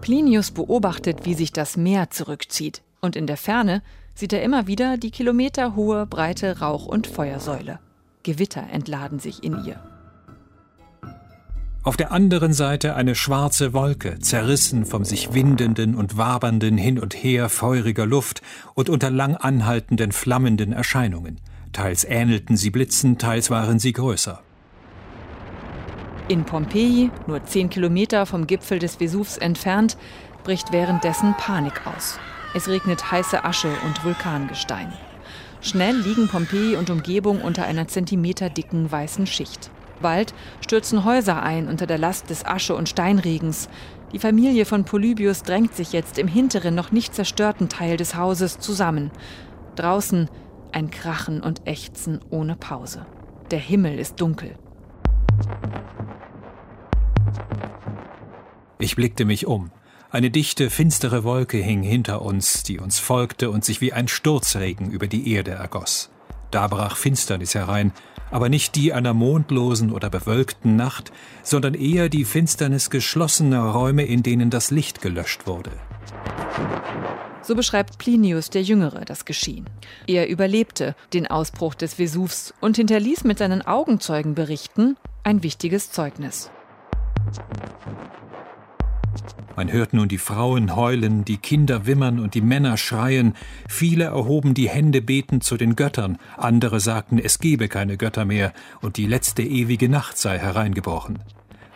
Plinius 0.00 0.52
beobachtet, 0.52 1.26
wie 1.26 1.34
sich 1.34 1.52
das 1.52 1.76
Meer 1.76 2.08
zurückzieht, 2.08 2.82
und 3.00 3.16
in 3.16 3.26
der 3.26 3.36
Ferne 3.36 3.82
sieht 4.14 4.32
er 4.32 4.42
immer 4.42 4.66
wieder 4.66 4.96
die 4.96 5.10
kilometerhohe, 5.10 6.06
breite 6.06 6.60
Rauch- 6.60 6.86
und 6.86 7.06
Feuersäule. 7.06 7.80
Gewitter 8.22 8.64
entladen 8.72 9.18
sich 9.18 9.44
in 9.44 9.64
ihr. 9.64 9.97
Auf 11.88 11.96
der 11.96 12.12
anderen 12.12 12.52
Seite 12.52 12.96
eine 12.96 13.14
schwarze 13.14 13.72
Wolke, 13.72 14.18
zerrissen 14.18 14.84
vom 14.84 15.06
sich 15.06 15.32
windenden 15.32 15.94
und 15.94 16.18
wabernden 16.18 16.76
hin 16.76 16.98
und 16.98 17.14
her 17.14 17.48
feuriger 17.48 18.04
Luft 18.04 18.42
und 18.74 18.90
unter 18.90 19.08
lang 19.08 19.36
anhaltenden 19.36 20.12
flammenden 20.12 20.74
Erscheinungen. 20.74 21.40
Teils 21.72 22.04
ähnelten 22.04 22.58
sie 22.58 22.68
Blitzen, 22.68 23.16
teils 23.16 23.48
waren 23.48 23.78
sie 23.78 23.94
größer. 23.94 24.42
In 26.28 26.44
Pompeji, 26.44 27.10
nur 27.26 27.42
zehn 27.44 27.70
Kilometer 27.70 28.26
vom 28.26 28.46
Gipfel 28.46 28.78
des 28.78 28.96
Vesuvs 28.96 29.38
entfernt, 29.38 29.96
bricht 30.44 30.72
währenddessen 30.72 31.32
Panik 31.38 31.86
aus. 31.86 32.18
Es 32.52 32.68
regnet 32.68 33.10
heiße 33.10 33.44
Asche 33.44 33.72
und 33.86 34.04
Vulkangestein. 34.04 34.92
Schnell 35.62 35.96
liegen 35.96 36.28
Pompeji 36.28 36.76
und 36.76 36.90
Umgebung 36.90 37.40
unter 37.40 37.64
einer 37.64 37.88
zentimeterdicken 37.88 38.92
weißen 38.92 39.26
Schicht. 39.26 39.70
Bald 39.98 40.34
stürzen 40.60 41.04
Häuser 41.04 41.42
ein 41.42 41.68
unter 41.68 41.86
der 41.86 41.98
Last 41.98 42.30
des 42.30 42.44
Asche- 42.44 42.74
und 42.74 42.88
Steinregens. 42.88 43.68
Die 44.12 44.18
Familie 44.18 44.64
von 44.64 44.84
Polybius 44.84 45.42
drängt 45.42 45.74
sich 45.74 45.92
jetzt 45.92 46.18
im 46.18 46.28
hinteren, 46.28 46.74
noch 46.74 46.92
nicht 46.92 47.14
zerstörten 47.14 47.68
Teil 47.68 47.96
des 47.96 48.14
Hauses 48.14 48.58
zusammen. 48.58 49.10
Draußen 49.76 50.28
ein 50.72 50.90
Krachen 50.90 51.42
und 51.42 51.66
Ächzen 51.66 52.20
ohne 52.30 52.56
Pause. 52.56 53.06
Der 53.50 53.58
Himmel 53.58 53.98
ist 53.98 54.20
dunkel. 54.20 54.54
Ich 58.78 58.96
blickte 58.96 59.24
mich 59.24 59.46
um. 59.46 59.70
Eine 60.10 60.30
dichte, 60.30 60.70
finstere 60.70 61.24
Wolke 61.24 61.58
hing 61.58 61.82
hinter 61.82 62.22
uns, 62.22 62.62
die 62.62 62.78
uns 62.78 62.98
folgte 62.98 63.50
und 63.50 63.64
sich 63.64 63.80
wie 63.80 63.92
ein 63.92 64.08
Sturzregen 64.08 64.90
über 64.90 65.06
die 65.06 65.32
Erde 65.32 65.50
ergoss. 65.50 66.10
Da 66.50 66.66
brach 66.66 66.96
Finsternis 66.96 67.54
herein, 67.54 67.92
aber 68.30 68.48
nicht 68.48 68.74
die 68.74 68.92
einer 68.92 69.14
mondlosen 69.14 69.92
oder 69.92 70.10
bewölkten 70.10 70.76
Nacht, 70.76 71.12
sondern 71.42 71.74
eher 71.74 72.08
die 72.08 72.24
Finsternis 72.24 72.90
geschlossener 72.90 73.62
Räume, 73.62 74.04
in 74.04 74.22
denen 74.22 74.50
das 74.50 74.70
Licht 74.70 75.00
gelöscht 75.00 75.46
wurde. 75.46 75.70
So 77.42 77.54
beschreibt 77.54 77.96
Plinius 77.96 78.50
der 78.50 78.62
Jüngere 78.62 79.06
das 79.06 79.24
Geschehen. 79.24 79.70
Er 80.06 80.28
überlebte 80.28 80.94
den 81.14 81.26
Ausbruch 81.26 81.74
des 81.74 81.94
Vesuvs 81.94 82.52
und 82.60 82.76
hinterließ 82.76 83.24
mit 83.24 83.38
seinen 83.38 83.62
Augenzeugenberichten 83.62 84.98
ein 85.24 85.42
wichtiges 85.42 85.90
Zeugnis. 85.90 86.50
Man 89.56 89.72
hört 89.72 89.92
nun 89.92 90.08
die 90.08 90.18
Frauen 90.18 90.76
heulen, 90.76 91.24
die 91.24 91.36
Kinder 91.36 91.86
wimmern 91.86 92.20
und 92.20 92.34
die 92.34 92.40
Männer 92.40 92.76
schreien. 92.76 93.34
Viele 93.68 94.04
erhoben 94.04 94.54
die 94.54 94.68
Hände 94.68 95.02
betend 95.02 95.42
zu 95.42 95.56
den 95.56 95.74
Göttern, 95.74 96.18
andere 96.36 96.78
sagten, 96.78 97.18
es 97.18 97.40
gebe 97.40 97.68
keine 97.68 97.96
Götter 97.96 98.24
mehr 98.24 98.52
und 98.80 98.96
die 98.96 99.06
letzte 99.06 99.42
ewige 99.42 99.88
Nacht 99.88 100.16
sei 100.16 100.38
hereingebrochen. 100.38 101.18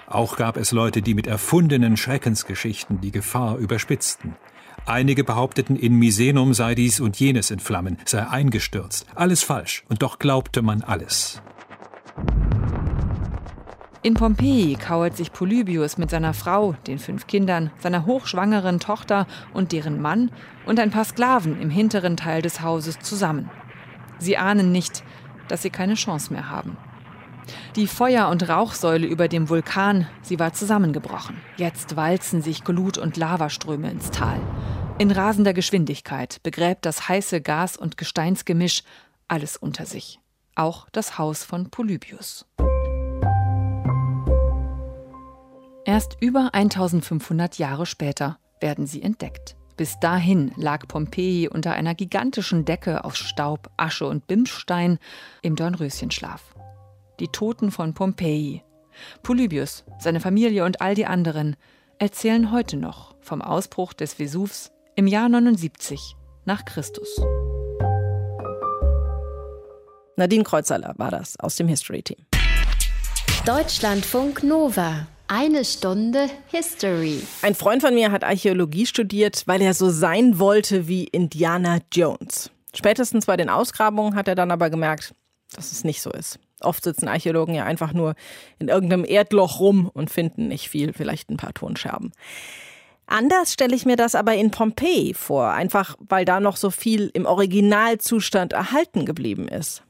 Auch 0.06 0.36
gab 0.36 0.56
es 0.58 0.72
Leute, 0.72 1.02
die 1.02 1.14
mit 1.14 1.26
erfundenen 1.26 1.96
Schreckensgeschichten 1.96 3.00
die 3.00 3.10
Gefahr 3.10 3.56
überspitzten. 3.56 4.36
Einige 4.84 5.24
behaupteten, 5.24 5.76
in 5.76 5.98
Misenum 5.98 6.54
sei 6.54 6.74
dies 6.74 7.00
und 7.00 7.18
jenes 7.18 7.50
in 7.50 7.60
Flammen, 7.60 7.98
sei 8.04 8.26
eingestürzt. 8.26 9.06
Alles 9.14 9.42
falsch, 9.42 9.84
und 9.88 10.02
doch 10.02 10.18
glaubte 10.18 10.60
man 10.60 10.82
alles. 10.82 11.40
In 14.04 14.14
Pompeji 14.14 14.74
kauert 14.74 15.16
sich 15.16 15.32
Polybius 15.32 15.96
mit 15.96 16.10
seiner 16.10 16.34
Frau, 16.34 16.74
den 16.88 16.98
fünf 16.98 17.28
Kindern, 17.28 17.70
seiner 17.78 18.04
hochschwangeren 18.04 18.80
Tochter 18.80 19.28
und 19.54 19.70
deren 19.70 20.02
Mann 20.02 20.32
und 20.66 20.80
ein 20.80 20.90
paar 20.90 21.04
Sklaven 21.04 21.60
im 21.60 21.70
hinteren 21.70 22.16
Teil 22.16 22.42
des 22.42 22.62
Hauses 22.62 22.98
zusammen. 22.98 23.48
Sie 24.18 24.36
ahnen 24.36 24.72
nicht, 24.72 25.04
dass 25.46 25.62
sie 25.62 25.70
keine 25.70 25.94
Chance 25.94 26.32
mehr 26.32 26.50
haben. 26.50 26.76
Die 27.76 27.86
Feuer- 27.86 28.28
und 28.28 28.48
Rauchsäule 28.48 29.06
über 29.06 29.28
dem 29.28 29.48
Vulkan, 29.48 30.08
sie 30.20 30.40
war 30.40 30.52
zusammengebrochen. 30.52 31.36
Jetzt 31.56 31.94
walzen 31.94 32.42
sich 32.42 32.64
Glut- 32.64 32.98
und 32.98 33.16
Lavaströme 33.16 33.88
ins 33.88 34.10
Tal. 34.10 34.40
In 34.98 35.12
rasender 35.12 35.52
Geschwindigkeit 35.52 36.42
begräbt 36.42 36.86
das 36.86 37.08
heiße 37.08 37.40
Gas- 37.40 37.76
und 37.76 37.96
Gesteinsgemisch 37.96 38.82
alles 39.28 39.56
unter 39.56 39.86
sich. 39.86 40.18
Auch 40.56 40.88
das 40.90 41.18
Haus 41.18 41.44
von 41.44 41.70
Polybius. 41.70 42.46
Erst 45.84 46.16
über 46.20 46.54
1500 46.54 47.58
Jahre 47.58 47.86
später 47.86 48.38
werden 48.60 48.86
sie 48.86 49.02
entdeckt. 49.02 49.56
Bis 49.76 49.98
dahin 49.98 50.52
lag 50.56 50.86
Pompeji 50.86 51.48
unter 51.48 51.72
einer 51.72 51.96
gigantischen 51.96 52.64
Decke 52.64 53.04
aus 53.04 53.18
Staub, 53.18 53.68
Asche 53.76 54.06
und 54.06 54.28
Bimsstein 54.28 54.98
im 55.42 55.56
Dornröschenschlaf. 55.56 56.54
Die 57.18 57.26
Toten 57.28 57.72
von 57.72 57.94
Pompeji. 57.94 58.62
Polybius, 59.24 59.84
seine 59.98 60.20
Familie 60.20 60.64
und 60.64 60.80
all 60.80 60.94
die 60.94 61.06
anderen 61.06 61.56
erzählen 61.98 62.52
heute 62.52 62.76
noch 62.76 63.16
vom 63.20 63.42
Ausbruch 63.42 63.92
des 63.92 64.14
Vesuvs 64.14 64.70
im 64.94 65.08
Jahr 65.08 65.28
79 65.28 66.14
nach 66.44 66.64
Christus. 66.64 67.20
Nadine 70.16 70.44
Kreuzerler 70.44 70.94
war 70.98 71.10
das 71.10 71.40
aus 71.40 71.56
dem 71.56 71.66
History 71.66 72.02
Team. 72.02 72.24
Deutschlandfunk 73.44 74.44
Nova. 74.44 75.08
Eine 75.34 75.64
Stunde 75.64 76.28
History. 76.48 77.22
Ein 77.40 77.54
Freund 77.54 77.80
von 77.80 77.94
mir 77.94 78.12
hat 78.12 78.22
Archäologie 78.22 78.84
studiert, 78.84 79.44
weil 79.46 79.62
er 79.62 79.72
so 79.72 79.88
sein 79.88 80.38
wollte 80.38 80.88
wie 80.88 81.04
Indiana 81.04 81.78
Jones. 81.90 82.50
Spätestens 82.74 83.24
bei 83.24 83.38
den 83.38 83.48
Ausgrabungen 83.48 84.14
hat 84.14 84.28
er 84.28 84.34
dann 84.34 84.50
aber 84.50 84.68
gemerkt, 84.68 85.14
dass 85.56 85.72
es 85.72 85.84
nicht 85.84 86.02
so 86.02 86.10
ist. 86.10 86.38
Oft 86.60 86.84
sitzen 86.84 87.08
Archäologen 87.08 87.54
ja 87.54 87.64
einfach 87.64 87.94
nur 87.94 88.14
in 88.58 88.68
irgendeinem 88.68 89.06
Erdloch 89.06 89.58
rum 89.58 89.90
und 89.94 90.10
finden 90.10 90.48
nicht 90.48 90.68
viel, 90.68 90.92
vielleicht 90.92 91.30
ein 91.30 91.38
paar 91.38 91.54
Tonscherben. 91.54 92.12
Anders 93.06 93.54
stelle 93.54 93.74
ich 93.74 93.86
mir 93.86 93.96
das 93.96 94.14
aber 94.14 94.34
in 94.34 94.50
Pompeji 94.50 95.14
vor, 95.14 95.48
einfach 95.48 95.96
weil 95.98 96.26
da 96.26 96.40
noch 96.40 96.58
so 96.58 96.68
viel 96.68 97.10
im 97.14 97.24
Originalzustand 97.24 98.52
erhalten 98.52 99.06
geblieben 99.06 99.48
ist. 99.48 99.82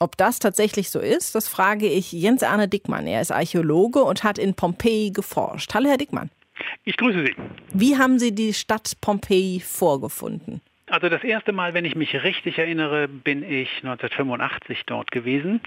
Ob 0.00 0.16
das 0.16 0.38
tatsächlich 0.38 0.90
so 0.90 1.00
ist, 1.00 1.34
das 1.34 1.48
frage 1.48 1.88
ich 1.88 2.12
Jens 2.12 2.44
Arne 2.44 2.68
Dickmann. 2.68 3.06
Er 3.08 3.20
ist 3.20 3.32
Archäologe 3.32 4.00
und 4.00 4.22
hat 4.22 4.38
in 4.38 4.54
Pompeji 4.54 5.10
geforscht. 5.10 5.74
Hallo, 5.74 5.88
Herr 5.88 5.96
Dickmann. 5.96 6.30
Ich 6.84 6.96
grüße 6.96 7.24
Sie. 7.24 7.34
Wie 7.72 7.96
haben 7.96 8.18
Sie 8.18 8.32
die 8.32 8.54
Stadt 8.54 8.92
Pompeji 9.00 9.60
vorgefunden? 9.60 10.60
Also 10.86 11.08
das 11.08 11.24
erste 11.24 11.52
Mal, 11.52 11.74
wenn 11.74 11.84
ich 11.84 11.96
mich 11.96 12.22
richtig 12.22 12.58
erinnere, 12.58 13.08
bin 13.08 13.42
ich 13.42 13.68
1985 13.78 14.84
dort 14.86 15.10
gewesen 15.10 15.60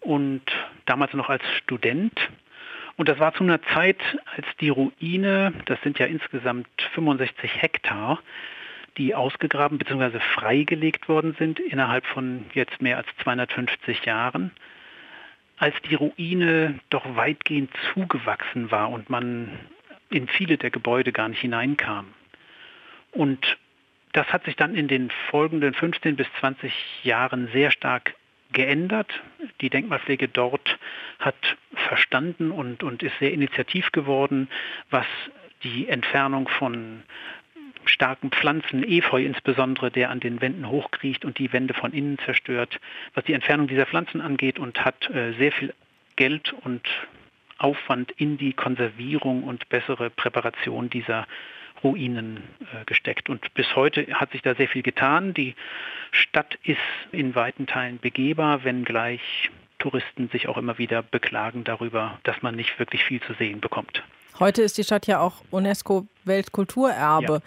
und 0.00 0.42
damals 0.86 1.12
noch 1.12 1.28
als 1.28 1.42
Student. 1.58 2.18
Und 2.96 3.08
das 3.08 3.18
war 3.18 3.34
zu 3.34 3.44
einer 3.44 3.62
Zeit, 3.74 4.00
als 4.34 4.46
die 4.60 4.70
Ruine, 4.70 5.52
das 5.66 5.78
sind 5.82 5.98
ja 5.98 6.06
insgesamt 6.06 6.66
65 6.94 7.62
Hektar, 7.62 8.18
die 8.98 9.14
ausgegraben 9.14 9.78
bzw. 9.78 10.18
freigelegt 10.34 11.08
worden 11.08 11.34
sind 11.38 11.60
innerhalb 11.60 12.04
von 12.06 12.44
jetzt 12.52 12.82
mehr 12.82 12.96
als 12.98 13.06
250 13.22 14.04
Jahren, 14.04 14.50
als 15.56 15.74
die 15.88 15.94
Ruine 15.94 16.78
doch 16.90 17.16
weitgehend 17.16 17.70
zugewachsen 17.94 18.70
war 18.70 18.90
und 18.90 19.08
man 19.08 19.58
in 20.10 20.28
viele 20.28 20.58
der 20.58 20.70
Gebäude 20.70 21.12
gar 21.12 21.28
nicht 21.28 21.40
hineinkam. 21.40 22.06
Und 23.12 23.58
das 24.12 24.26
hat 24.32 24.44
sich 24.44 24.56
dann 24.56 24.74
in 24.74 24.88
den 24.88 25.10
folgenden 25.30 25.74
15 25.74 26.16
bis 26.16 26.26
20 26.40 26.72
Jahren 27.04 27.48
sehr 27.52 27.70
stark 27.70 28.14
geändert. 28.52 29.12
Die 29.60 29.70
Denkmalpflege 29.70 30.28
dort 30.28 30.78
hat 31.18 31.36
verstanden 31.74 32.50
und, 32.50 32.82
und 32.82 33.02
ist 33.02 33.18
sehr 33.18 33.32
initiativ 33.32 33.92
geworden, 33.92 34.48
was 34.90 35.06
die 35.62 35.88
Entfernung 35.88 36.48
von 36.48 37.02
starken 37.88 38.30
Pflanzen, 38.30 38.82
Efeu 38.82 39.24
insbesondere, 39.24 39.90
der 39.90 40.10
an 40.10 40.20
den 40.20 40.40
Wänden 40.40 40.68
hochkriecht 40.68 41.24
und 41.24 41.38
die 41.38 41.52
Wände 41.52 41.74
von 41.74 41.92
innen 41.92 42.18
zerstört, 42.18 42.80
was 43.14 43.24
die 43.24 43.32
Entfernung 43.32 43.66
dieser 43.66 43.86
Pflanzen 43.86 44.20
angeht 44.20 44.58
und 44.58 44.84
hat 44.84 45.10
äh, 45.10 45.32
sehr 45.32 45.52
viel 45.52 45.74
Geld 46.16 46.54
und 46.64 46.86
Aufwand 47.58 48.12
in 48.12 48.38
die 48.38 48.52
Konservierung 48.52 49.42
und 49.42 49.68
bessere 49.68 50.10
Präparation 50.10 50.90
dieser 50.90 51.26
Ruinen 51.82 52.38
äh, 52.60 52.84
gesteckt. 52.86 53.28
Und 53.28 53.52
bis 53.54 53.74
heute 53.76 54.06
hat 54.14 54.32
sich 54.32 54.42
da 54.42 54.54
sehr 54.54 54.68
viel 54.68 54.82
getan. 54.82 55.34
Die 55.34 55.54
Stadt 56.10 56.58
ist 56.62 56.78
in 57.12 57.34
weiten 57.34 57.66
Teilen 57.66 57.98
begehbar, 57.98 58.64
wenngleich 58.64 59.50
Touristen 59.78 60.28
sich 60.28 60.48
auch 60.48 60.56
immer 60.56 60.78
wieder 60.78 61.02
beklagen 61.02 61.64
darüber, 61.64 62.18
dass 62.24 62.42
man 62.42 62.56
nicht 62.56 62.78
wirklich 62.78 63.04
viel 63.04 63.20
zu 63.20 63.34
sehen 63.34 63.60
bekommt. 63.60 64.02
Heute 64.40 64.62
ist 64.62 64.78
die 64.78 64.84
Stadt 64.84 65.06
ja 65.06 65.20
auch 65.20 65.42
UNESCO-Weltkulturerbe. 65.50 67.32
Ja. 67.34 67.40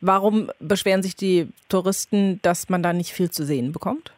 Warum 0.00 0.50
beschweren 0.58 1.02
sich 1.02 1.14
die 1.14 1.48
Touristen, 1.68 2.40
dass 2.42 2.68
man 2.68 2.82
da 2.82 2.92
nicht 2.92 3.12
viel 3.12 3.30
zu 3.30 3.44
sehen 3.44 3.72
bekommt? 3.72 4.12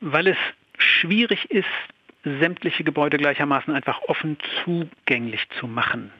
Weil 0.00 0.28
es 0.28 0.38
schwierig 0.78 1.50
ist, 1.50 1.66
sämtliche 2.24 2.84
Gebäude 2.84 3.18
gleichermaßen 3.18 3.74
einfach 3.74 4.00
offen 4.08 4.38
zugänglich 4.64 5.46
zu 5.58 5.66
machen. 5.66 6.10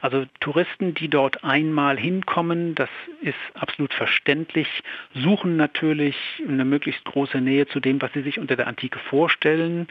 Also 0.00 0.26
Touristen, 0.40 0.94
die 0.94 1.08
dort 1.08 1.42
einmal 1.42 1.98
hinkommen, 1.98 2.74
das 2.74 2.90
ist 3.22 3.34
absolut 3.54 3.92
verständlich, 3.94 4.68
suchen 5.14 5.56
natürlich 5.56 6.16
eine 6.46 6.64
möglichst 6.64 7.04
große 7.04 7.40
Nähe 7.40 7.66
zu 7.66 7.80
dem, 7.80 8.00
was 8.00 8.12
sie 8.12 8.22
sich 8.22 8.38
unter 8.38 8.56
der 8.56 8.66
Antike 8.66 8.98
vorstellen, 8.98 9.88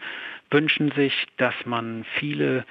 wünschen 0.51 0.91
sich, 0.91 1.27
dass 1.37 1.55
man 1.65 2.05
viele 2.19 2.65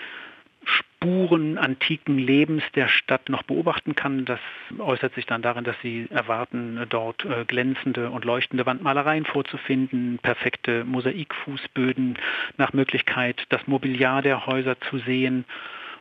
Spuren 0.65 1.59
antiken 1.59 2.19
Lebens 2.19 2.63
der 2.75 2.89
Stadt 2.89 3.29
noch 3.29 3.43
beobachten 3.43 3.95
kann. 3.95 4.25
Das 4.25 4.39
äußert 4.79 5.15
sich 5.15 5.27
dann 5.27 5.43
darin, 5.43 5.65
dass 5.65 5.77
sie 5.83 6.07
erwarten, 6.11 6.85
dort 6.89 7.25
äh, 7.25 7.45
glänzende 7.45 8.11
und 8.11 8.25
leuchtende 8.25 8.67
Wandmalereien 8.67 9.25
vorzufinden, 9.25 10.19
perfekte 10.23 10.85
Mosaikfußböden, 10.85 12.19
nach 12.57 12.73
Möglichkeit 12.73 13.45
das 13.49 13.67
Mobiliar 13.67 14.23
der 14.23 14.47
Häuser 14.47 14.79
zu 14.81 14.99
sehen. 14.99 15.45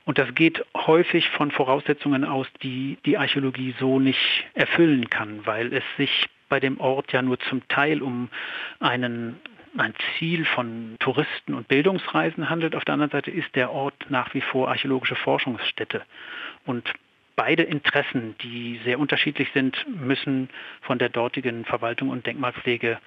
Und 0.06 0.18
das 0.18 0.34
geht 0.36 0.64
häufig 0.76 1.30
von 1.30 1.52
Voraussetzungen 1.52 2.24
aus, 2.24 2.48
die 2.64 2.98
die 3.06 3.18
Archäologie 3.18 3.76
so 3.80 4.00
nicht 4.00 4.46
erfüllen 4.54 5.10
kann, 5.10 5.46
weil 5.46 5.74
es 5.74 5.84
sich 5.98 6.28
bei 6.50 6.60
dem 6.60 6.80
Ort 6.82 7.14
ja 7.14 7.22
nur 7.22 7.40
zum 7.40 7.66
Teil 7.70 8.02
um 8.02 8.30
einen 8.80 9.40
ein 9.78 9.94
Ziel 10.18 10.46
von 10.46 10.96
Touristen 11.00 11.54
und 11.54 11.68
Bildungsreisen 11.68 12.50
handelt. 12.50 12.76
Auf 12.76 12.86
der 12.86 12.94
anderen 12.94 13.12
Seite 13.12 13.32
ist 13.32 13.56
der 13.56 13.72
Ort 13.72 13.96
nach 14.10 14.34
wie 14.34 14.42
vor 14.42 14.70
archäologische 14.70 15.16
Forschungsstätte. 15.16 16.04
Und 16.66 16.92
beide 17.36 17.64
Interessen, 17.64 18.36
die 18.42 18.80
sehr 18.84 19.00
unterschiedlich 19.00 19.50
sind, 19.54 19.86
müssen 19.88 20.50
von 20.82 21.00
der 21.00 21.10
dortigen 21.10 21.66
Verwaltung 21.66 22.10
und 22.10 22.26
Denkmalpflege 22.26 23.00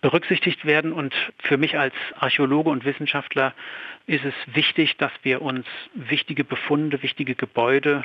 berücksichtigt 0.00 0.64
werden. 0.64 0.92
Und 0.92 1.14
für 1.38 1.56
mich 1.56 1.78
als 1.78 1.94
Archäologe 2.18 2.70
und 2.70 2.84
Wissenschaftler 2.84 3.54
ist 4.06 4.24
es 4.24 4.34
wichtig, 4.46 4.96
dass 4.96 5.12
wir 5.22 5.42
uns 5.42 5.66
wichtige 5.94 6.44
Befunde, 6.44 7.02
wichtige 7.02 7.34
Gebäude 7.34 8.04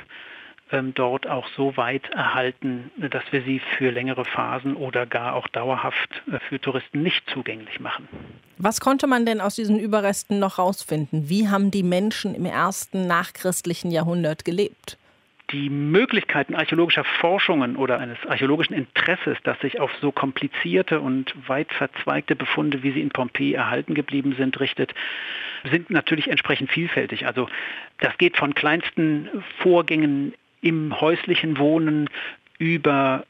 dort 0.94 1.28
auch 1.28 1.46
so 1.56 1.76
weit 1.76 2.08
erhalten, 2.10 2.90
dass 2.96 3.24
wir 3.30 3.42
sie 3.42 3.60
für 3.76 3.90
längere 3.90 4.24
Phasen 4.24 4.74
oder 4.74 5.06
gar 5.06 5.34
auch 5.34 5.48
dauerhaft 5.48 6.22
äh, 6.30 6.38
für 6.48 6.60
Touristen 6.60 7.02
nicht 7.02 7.28
zugänglich 7.30 7.80
machen. 7.80 8.08
Was 8.58 8.80
konnte 8.80 9.06
man 9.06 9.26
denn 9.26 9.40
aus 9.40 9.56
diesen 9.56 9.78
Überresten 9.78 10.38
noch 10.38 10.58
rausfinden? 10.58 11.28
Wie 11.28 11.48
haben 11.48 11.70
die 11.70 11.82
Menschen 11.82 12.34
im 12.34 12.46
ersten 12.46 13.06
nachchristlichen 13.06 13.90
Jahrhundert 13.90 14.44
gelebt? 14.44 14.96
die 15.52 15.68
Möglichkeiten 15.68 16.54
archäologischer 16.54 17.04
Forschungen 17.04 17.76
oder 17.76 17.98
eines 17.98 18.16
archäologischen 18.26 18.74
Interesses, 18.74 19.36
das 19.44 19.60
sich 19.60 19.80
auf 19.80 19.90
so 20.00 20.10
komplizierte 20.10 21.00
und 21.00 21.34
weit 21.46 21.70
verzweigte 21.72 22.34
Befunde, 22.34 22.82
wie 22.82 22.92
sie 22.92 23.02
in 23.02 23.10
Pompeji 23.10 23.52
erhalten 23.52 23.94
geblieben 23.94 24.34
sind, 24.36 24.58
richtet, 24.60 24.94
sind 25.70 25.90
natürlich 25.90 26.28
entsprechend 26.28 26.70
vielfältig. 26.70 27.26
Also 27.26 27.48
das 28.00 28.16
geht 28.18 28.36
von 28.36 28.54
kleinsten 28.54 29.28
Vorgängen 29.58 30.32
im 30.62 30.98
häuslichen 31.00 31.58
Wohnen 31.58 32.08
über 32.58 33.26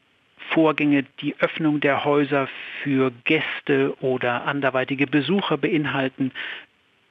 Vorgänge, 0.51 1.03
die 1.21 1.35
Öffnung 1.39 1.81
der 1.81 2.05
Häuser 2.05 2.47
für 2.81 3.11
Gäste 3.25 3.95
oder 4.01 4.45
anderweitige 4.45 5.07
Besucher 5.07 5.57
beinhalten, 5.57 6.31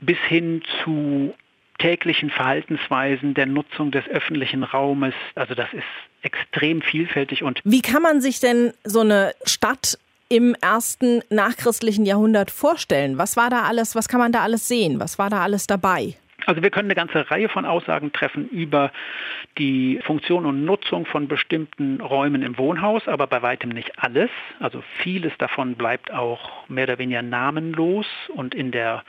bis 0.00 0.18
hin 0.28 0.62
zu 0.82 1.34
täglichen 1.78 2.30
Verhaltensweisen 2.30 3.34
der 3.34 3.46
Nutzung 3.46 3.90
des 3.90 4.06
öffentlichen 4.08 4.62
Raumes. 4.62 5.14
Also 5.34 5.54
das 5.54 5.72
ist 5.72 5.82
extrem 6.22 6.82
vielfältig 6.82 7.42
und 7.42 7.60
Wie 7.64 7.82
kann 7.82 8.02
man 8.02 8.20
sich 8.20 8.38
denn 8.38 8.72
so 8.84 9.00
eine 9.00 9.32
Stadt 9.44 9.98
im 10.28 10.54
ersten 10.60 11.22
nachchristlichen 11.30 12.06
Jahrhundert 12.06 12.50
vorstellen? 12.50 13.18
Was 13.18 13.36
war 13.36 13.50
da 13.50 13.64
alles, 13.64 13.94
was 13.94 14.08
kann 14.08 14.20
man 14.20 14.32
da 14.32 14.40
alles 14.40 14.68
sehen? 14.68 15.00
Was 15.00 15.18
war 15.18 15.28
da 15.28 15.42
alles 15.42 15.66
dabei? 15.66 16.14
Also 16.46 16.62
wir 16.62 16.70
können 16.70 16.86
eine 16.86 16.94
ganze 16.94 17.30
Reihe 17.30 17.48
von 17.48 17.64
Aussagen 17.64 18.12
treffen 18.12 18.48
über 18.48 18.90
die 19.58 20.00
Funktion 20.04 20.46
und 20.46 20.64
Nutzung 20.64 21.06
von 21.06 21.28
bestimmten 21.28 22.00
Räumen 22.00 22.42
im 22.42 22.58
Wohnhaus, 22.58 23.06
aber 23.08 23.26
bei 23.26 23.42
weitem 23.42 23.70
nicht 23.70 23.98
alles. 23.98 24.30
Also 24.60 24.82
vieles 24.98 25.32
davon 25.38 25.74
bleibt 25.74 26.12
auch 26.12 26.68
mehr 26.68 26.84
oder 26.84 26.98
weniger 26.98 27.22
namenlos 27.22 28.06
und 28.28 28.54
in 28.54 28.70
der 28.72 29.04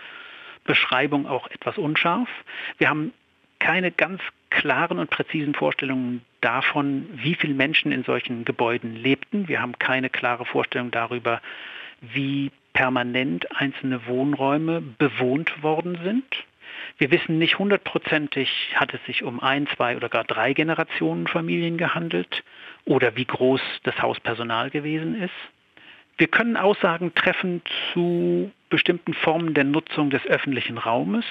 Beschreibung 0.63 1.27
auch 1.27 1.49
etwas 1.49 1.77
unscharf. 1.77 2.29
Wir 2.77 2.89
haben 2.89 3.13
keine 3.59 3.91
ganz 3.91 4.21
klaren 4.49 4.99
und 4.99 5.09
präzisen 5.09 5.55
Vorstellungen 5.55 6.21
davon, 6.41 7.07
wie 7.13 7.35
viele 7.35 7.53
Menschen 7.53 7.91
in 7.91 8.03
solchen 8.03 8.45
Gebäuden 8.45 8.95
lebten. 8.95 9.47
Wir 9.47 9.61
haben 9.61 9.79
keine 9.79 10.09
klare 10.09 10.45
Vorstellung 10.45 10.91
darüber, 10.91 11.41
wie 12.01 12.51
permanent 12.73 13.55
einzelne 13.55 14.05
Wohnräume 14.07 14.81
bewohnt 14.81 15.63
worden 15.63 15.97
sind. 16.03 16.25
Wir 16.97 17.11
wissen 17.11 17.39
nicht 17.39 17.59
hundertprozentig, 17.59 18.49
hat 18.75 18.93
es 18.93 19.03
sich 19.05 19.23
um 19.23 19.39
ein, 19.39 19.67
zwei 19.67 19.95
oder 19.95 20.09
gar 20.09 20.23
drei 20.23 20.53
Generationen 20.53 21.27
Familien 21.27 21.77
gehandelt 21.77 22.43
oder 22.85 23.15
wie 23.15 23.25
groß 23.25 23.61
das 23.83 24.01
Hauspersonal 24.01 24.69
gewesen 24.69 25.21
ist. 25.21 25.33
Wir 26.17 26.27
können 26.27 26.57
Aussagen 26.57 27.15
treffen 27.15 27.61
zu 27.91 28.51
bestimmten 28.69 29.13
Formen 29.13 29.53
der 29.53 29.63
Nutzung 29.63 30.11
des 30.11 30.25
öffentlichen 30.27 30.77
Raumes, 30.77 31.25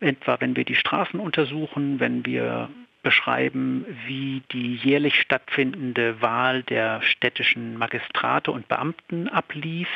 etwa 0.00 0.36
wenn 0.40 0.54
wir 0.54 0.64
die 0.64 0.76
Straßen 0.76 1.18
untersuchen, 1.18 1.98
wenn 1.98 2.24
wir 2.24 2.68
beschreiben, 3.02 3.84
wie 4.06 4.42
die 4.52 4.76
jährlich 4.76 5.20
stattfindende 5.20 6.20
Wahl 6.22 6.62
der 6.64 7.02
städtischen 7.02 7.76
Magistrate 7.78 8.50
und 8.50 8.68
Beamten 8.68 9.28
ablief, 9.28 9.88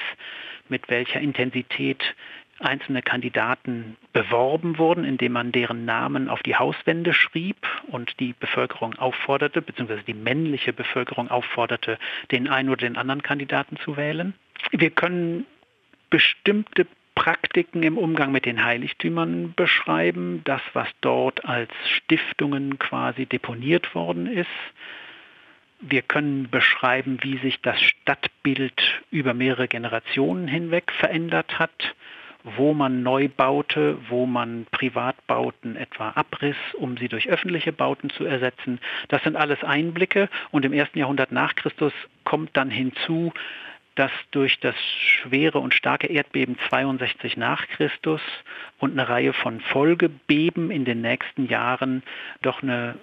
mit 0.69 0.89
welcher 0.89 1.21
Intensität 1.21 2.15
einzelne 2.61 3.03
Kandidaten 3.03 3.97
beworben 4.13 4.79
wurden, 4.79 5.05
indem 5.05 5.33
man 5.33 5.53
deren 5.53 5.85
Namen 5.85 6.29
auf 6.29 6.43
die 6.43 6.57
Hauswände 6.57 7.15
schrieb 7.15 7.57
und 7.89 8.21
die 8.21 8.35
Bevölkerung 8.39 8.95
aufforderte, 8.99 9.63
beziehungsweise 9.63 10.03
die 10.03 10.15
männliche 10.15 10.73
Bevölkerung 10.73 11.31
aufforderte, 11.31 11.99
den 12.31 12.49
einen 12.49 12.69
oder 12.69 12.87
den 12.87 12.97
anderen 12.97 13.23
Kandidaten 13.23 13.77
zu 13.79 13.97
wählen. 13.97 14.35
Wir 14.73 14.91
können 14.91 15.47
bestimmte 16.11 16.87
Praktiken 17.15 17.83
im 17.83 17.99
Umgang 17.99 18.33
mit 18.33 18.47
den 18.47 18.65
Heiligtümern 18.65 19.53
beschreiben, 19.55 20.43
das, 20.45 20.63
was 20.73 20.89
dort 21.01 21.45
als 21.45 21.71
Stiftungen 21.85 22.79
quasi 22.79 23.27
deponiert 23.27 23.95
worden 23.95 24.27
ist. 24.27 24.49
Wir 25.81 26.03
können 26.03 26.49
beschreiben, 26.51 27.19
wie 27.23 27.39
sich 27.39 27.61
das 27.63 27.81
Stadtbild 27.81 29.03
über 29.11 29.35
mehrere 29.35 29.67
Generationen 29.67 30.47
hinweg 30.47 30.93
verändert 30.93 31.59
hat 31.59 31.95
wo 32.45 32.75
man 32.75 33.03
neu 33.03 33.29
baute, 33.29 33.99
wo 34.09 34.27
man 34.27 34.67
Privatbauten 34.71 35.77
etwa 35.77 36.11
abriss, 36.11 36.57
um 36.75 36.97
sie 36.97 37.09
durch 37.09 37.29
öffentliche 37.29 37.73
Bauten 37.73 38.11
zu 38.11 38.25
ersetzen. 38.25 38.81
Das 39.09 39.23
sind 39.23 39.37
alles 39.37 39.63
Einblicke 39.63 40.29
und 40.51 40.65
im 40.65 40.73
ersten 40.73 40.99
Jahrhundert 40.99 41.33
nach 41.33 41.55
Christus 41.55 41.93
kommt 42.25 42.57
dann 42.57 42.71
hinzu, 42.71 43.33
dass 43.95 44.13
durch 44.31 44.61
das 44.61 44.77
schwere 44.77 45.59
und 45.59 45.75
starke 45.75 46.07
Erdbeben 46.07 46.57
62 46.69 47.37
nach 47.37 47.67
Christus 47.69 48.23
und 48.79 48.93
eine 48.93 49.09
Reihe 49.09 49.33
von 49.33 49.61
Folgebeben 49.61 50.71
in 50.71 50.85
den 50.85 51.03
nächsten 51.03 51.47
Jahren 51.47 52.03
doch 52.41 52.63
eine 52.63 52.95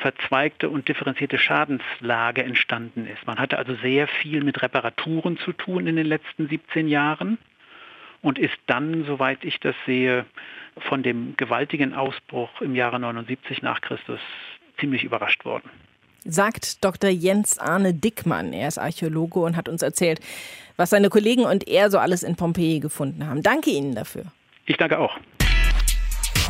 verzweigte 0.00 0.68
und 0.68 0.88
differenzierte 0.88 1.38
Schadenslage 1.38 2.42
entstanden 2.42 3.06
ist. 3.06 3.26
Man 3.26 3.38
hatte 3.38 3.58
also 3.58 3.74
sehr 3.76 4.08
viel 4.08 4.42
mit 4.42 4.60
Reparaturen 4.60 5.38
zu 5.38 5.52
tun 5.52 5.86
in 5.86 5.96
den 5.96 6.06
letzten 6.06 6.48
17 6.48 6.88
Jahren 6.88 7.38
und 8.24 8.38
ist 8.38 8.56
dann, 8.66 9.04
soweit 9.04 9.44
ich 9.44 9.60
das 9.60 9.76
sehe, 9.86 10.24
von 10.88 11.02
dem 11.02 11.36
gewaltigen 11.36 11.94
Ausbruch 11.94 12.48
im 12.60 12.74
Jahre 12.74 12.98
79 12.98 13.62
nach 13.62 13.80
Christus 13.82 14.18
ziemlich 14.80 15.04
überrascht 15.04 15.44
worden. 15.44 15.70
Sagt 16.24 16.82
Dr. 16.82 17.10
Jens 17.10 17.58
Arne 17.58 17.92
Dickmann. 17.92 18.54
Er 18.54 18.68
ist 18.68 18.78
Archäologe 18.78 19.40
und 19.40 19.56
hat 19.56 19.68
uns 19.68 19.82
erzählt, 19.82 20.20
was 20.76 20.90
seine 20.90 21.10
Kollegen 21.10 21.44
und 21.44 21.68
er 21.68 21.90
so 21.90 21.98
alles 21.98 22.22
in 22.22 22.34
Pompeji 22.34 22.80
gefunden 22.80 23.26
haben. 23.26 23.42
Danke 23.42 23.70
Ihnen 23.70 23.94
dafür. 23.94 24.24
Ich 24.64 24.78
danke 24.78 24.98
auch. 24.98 25.18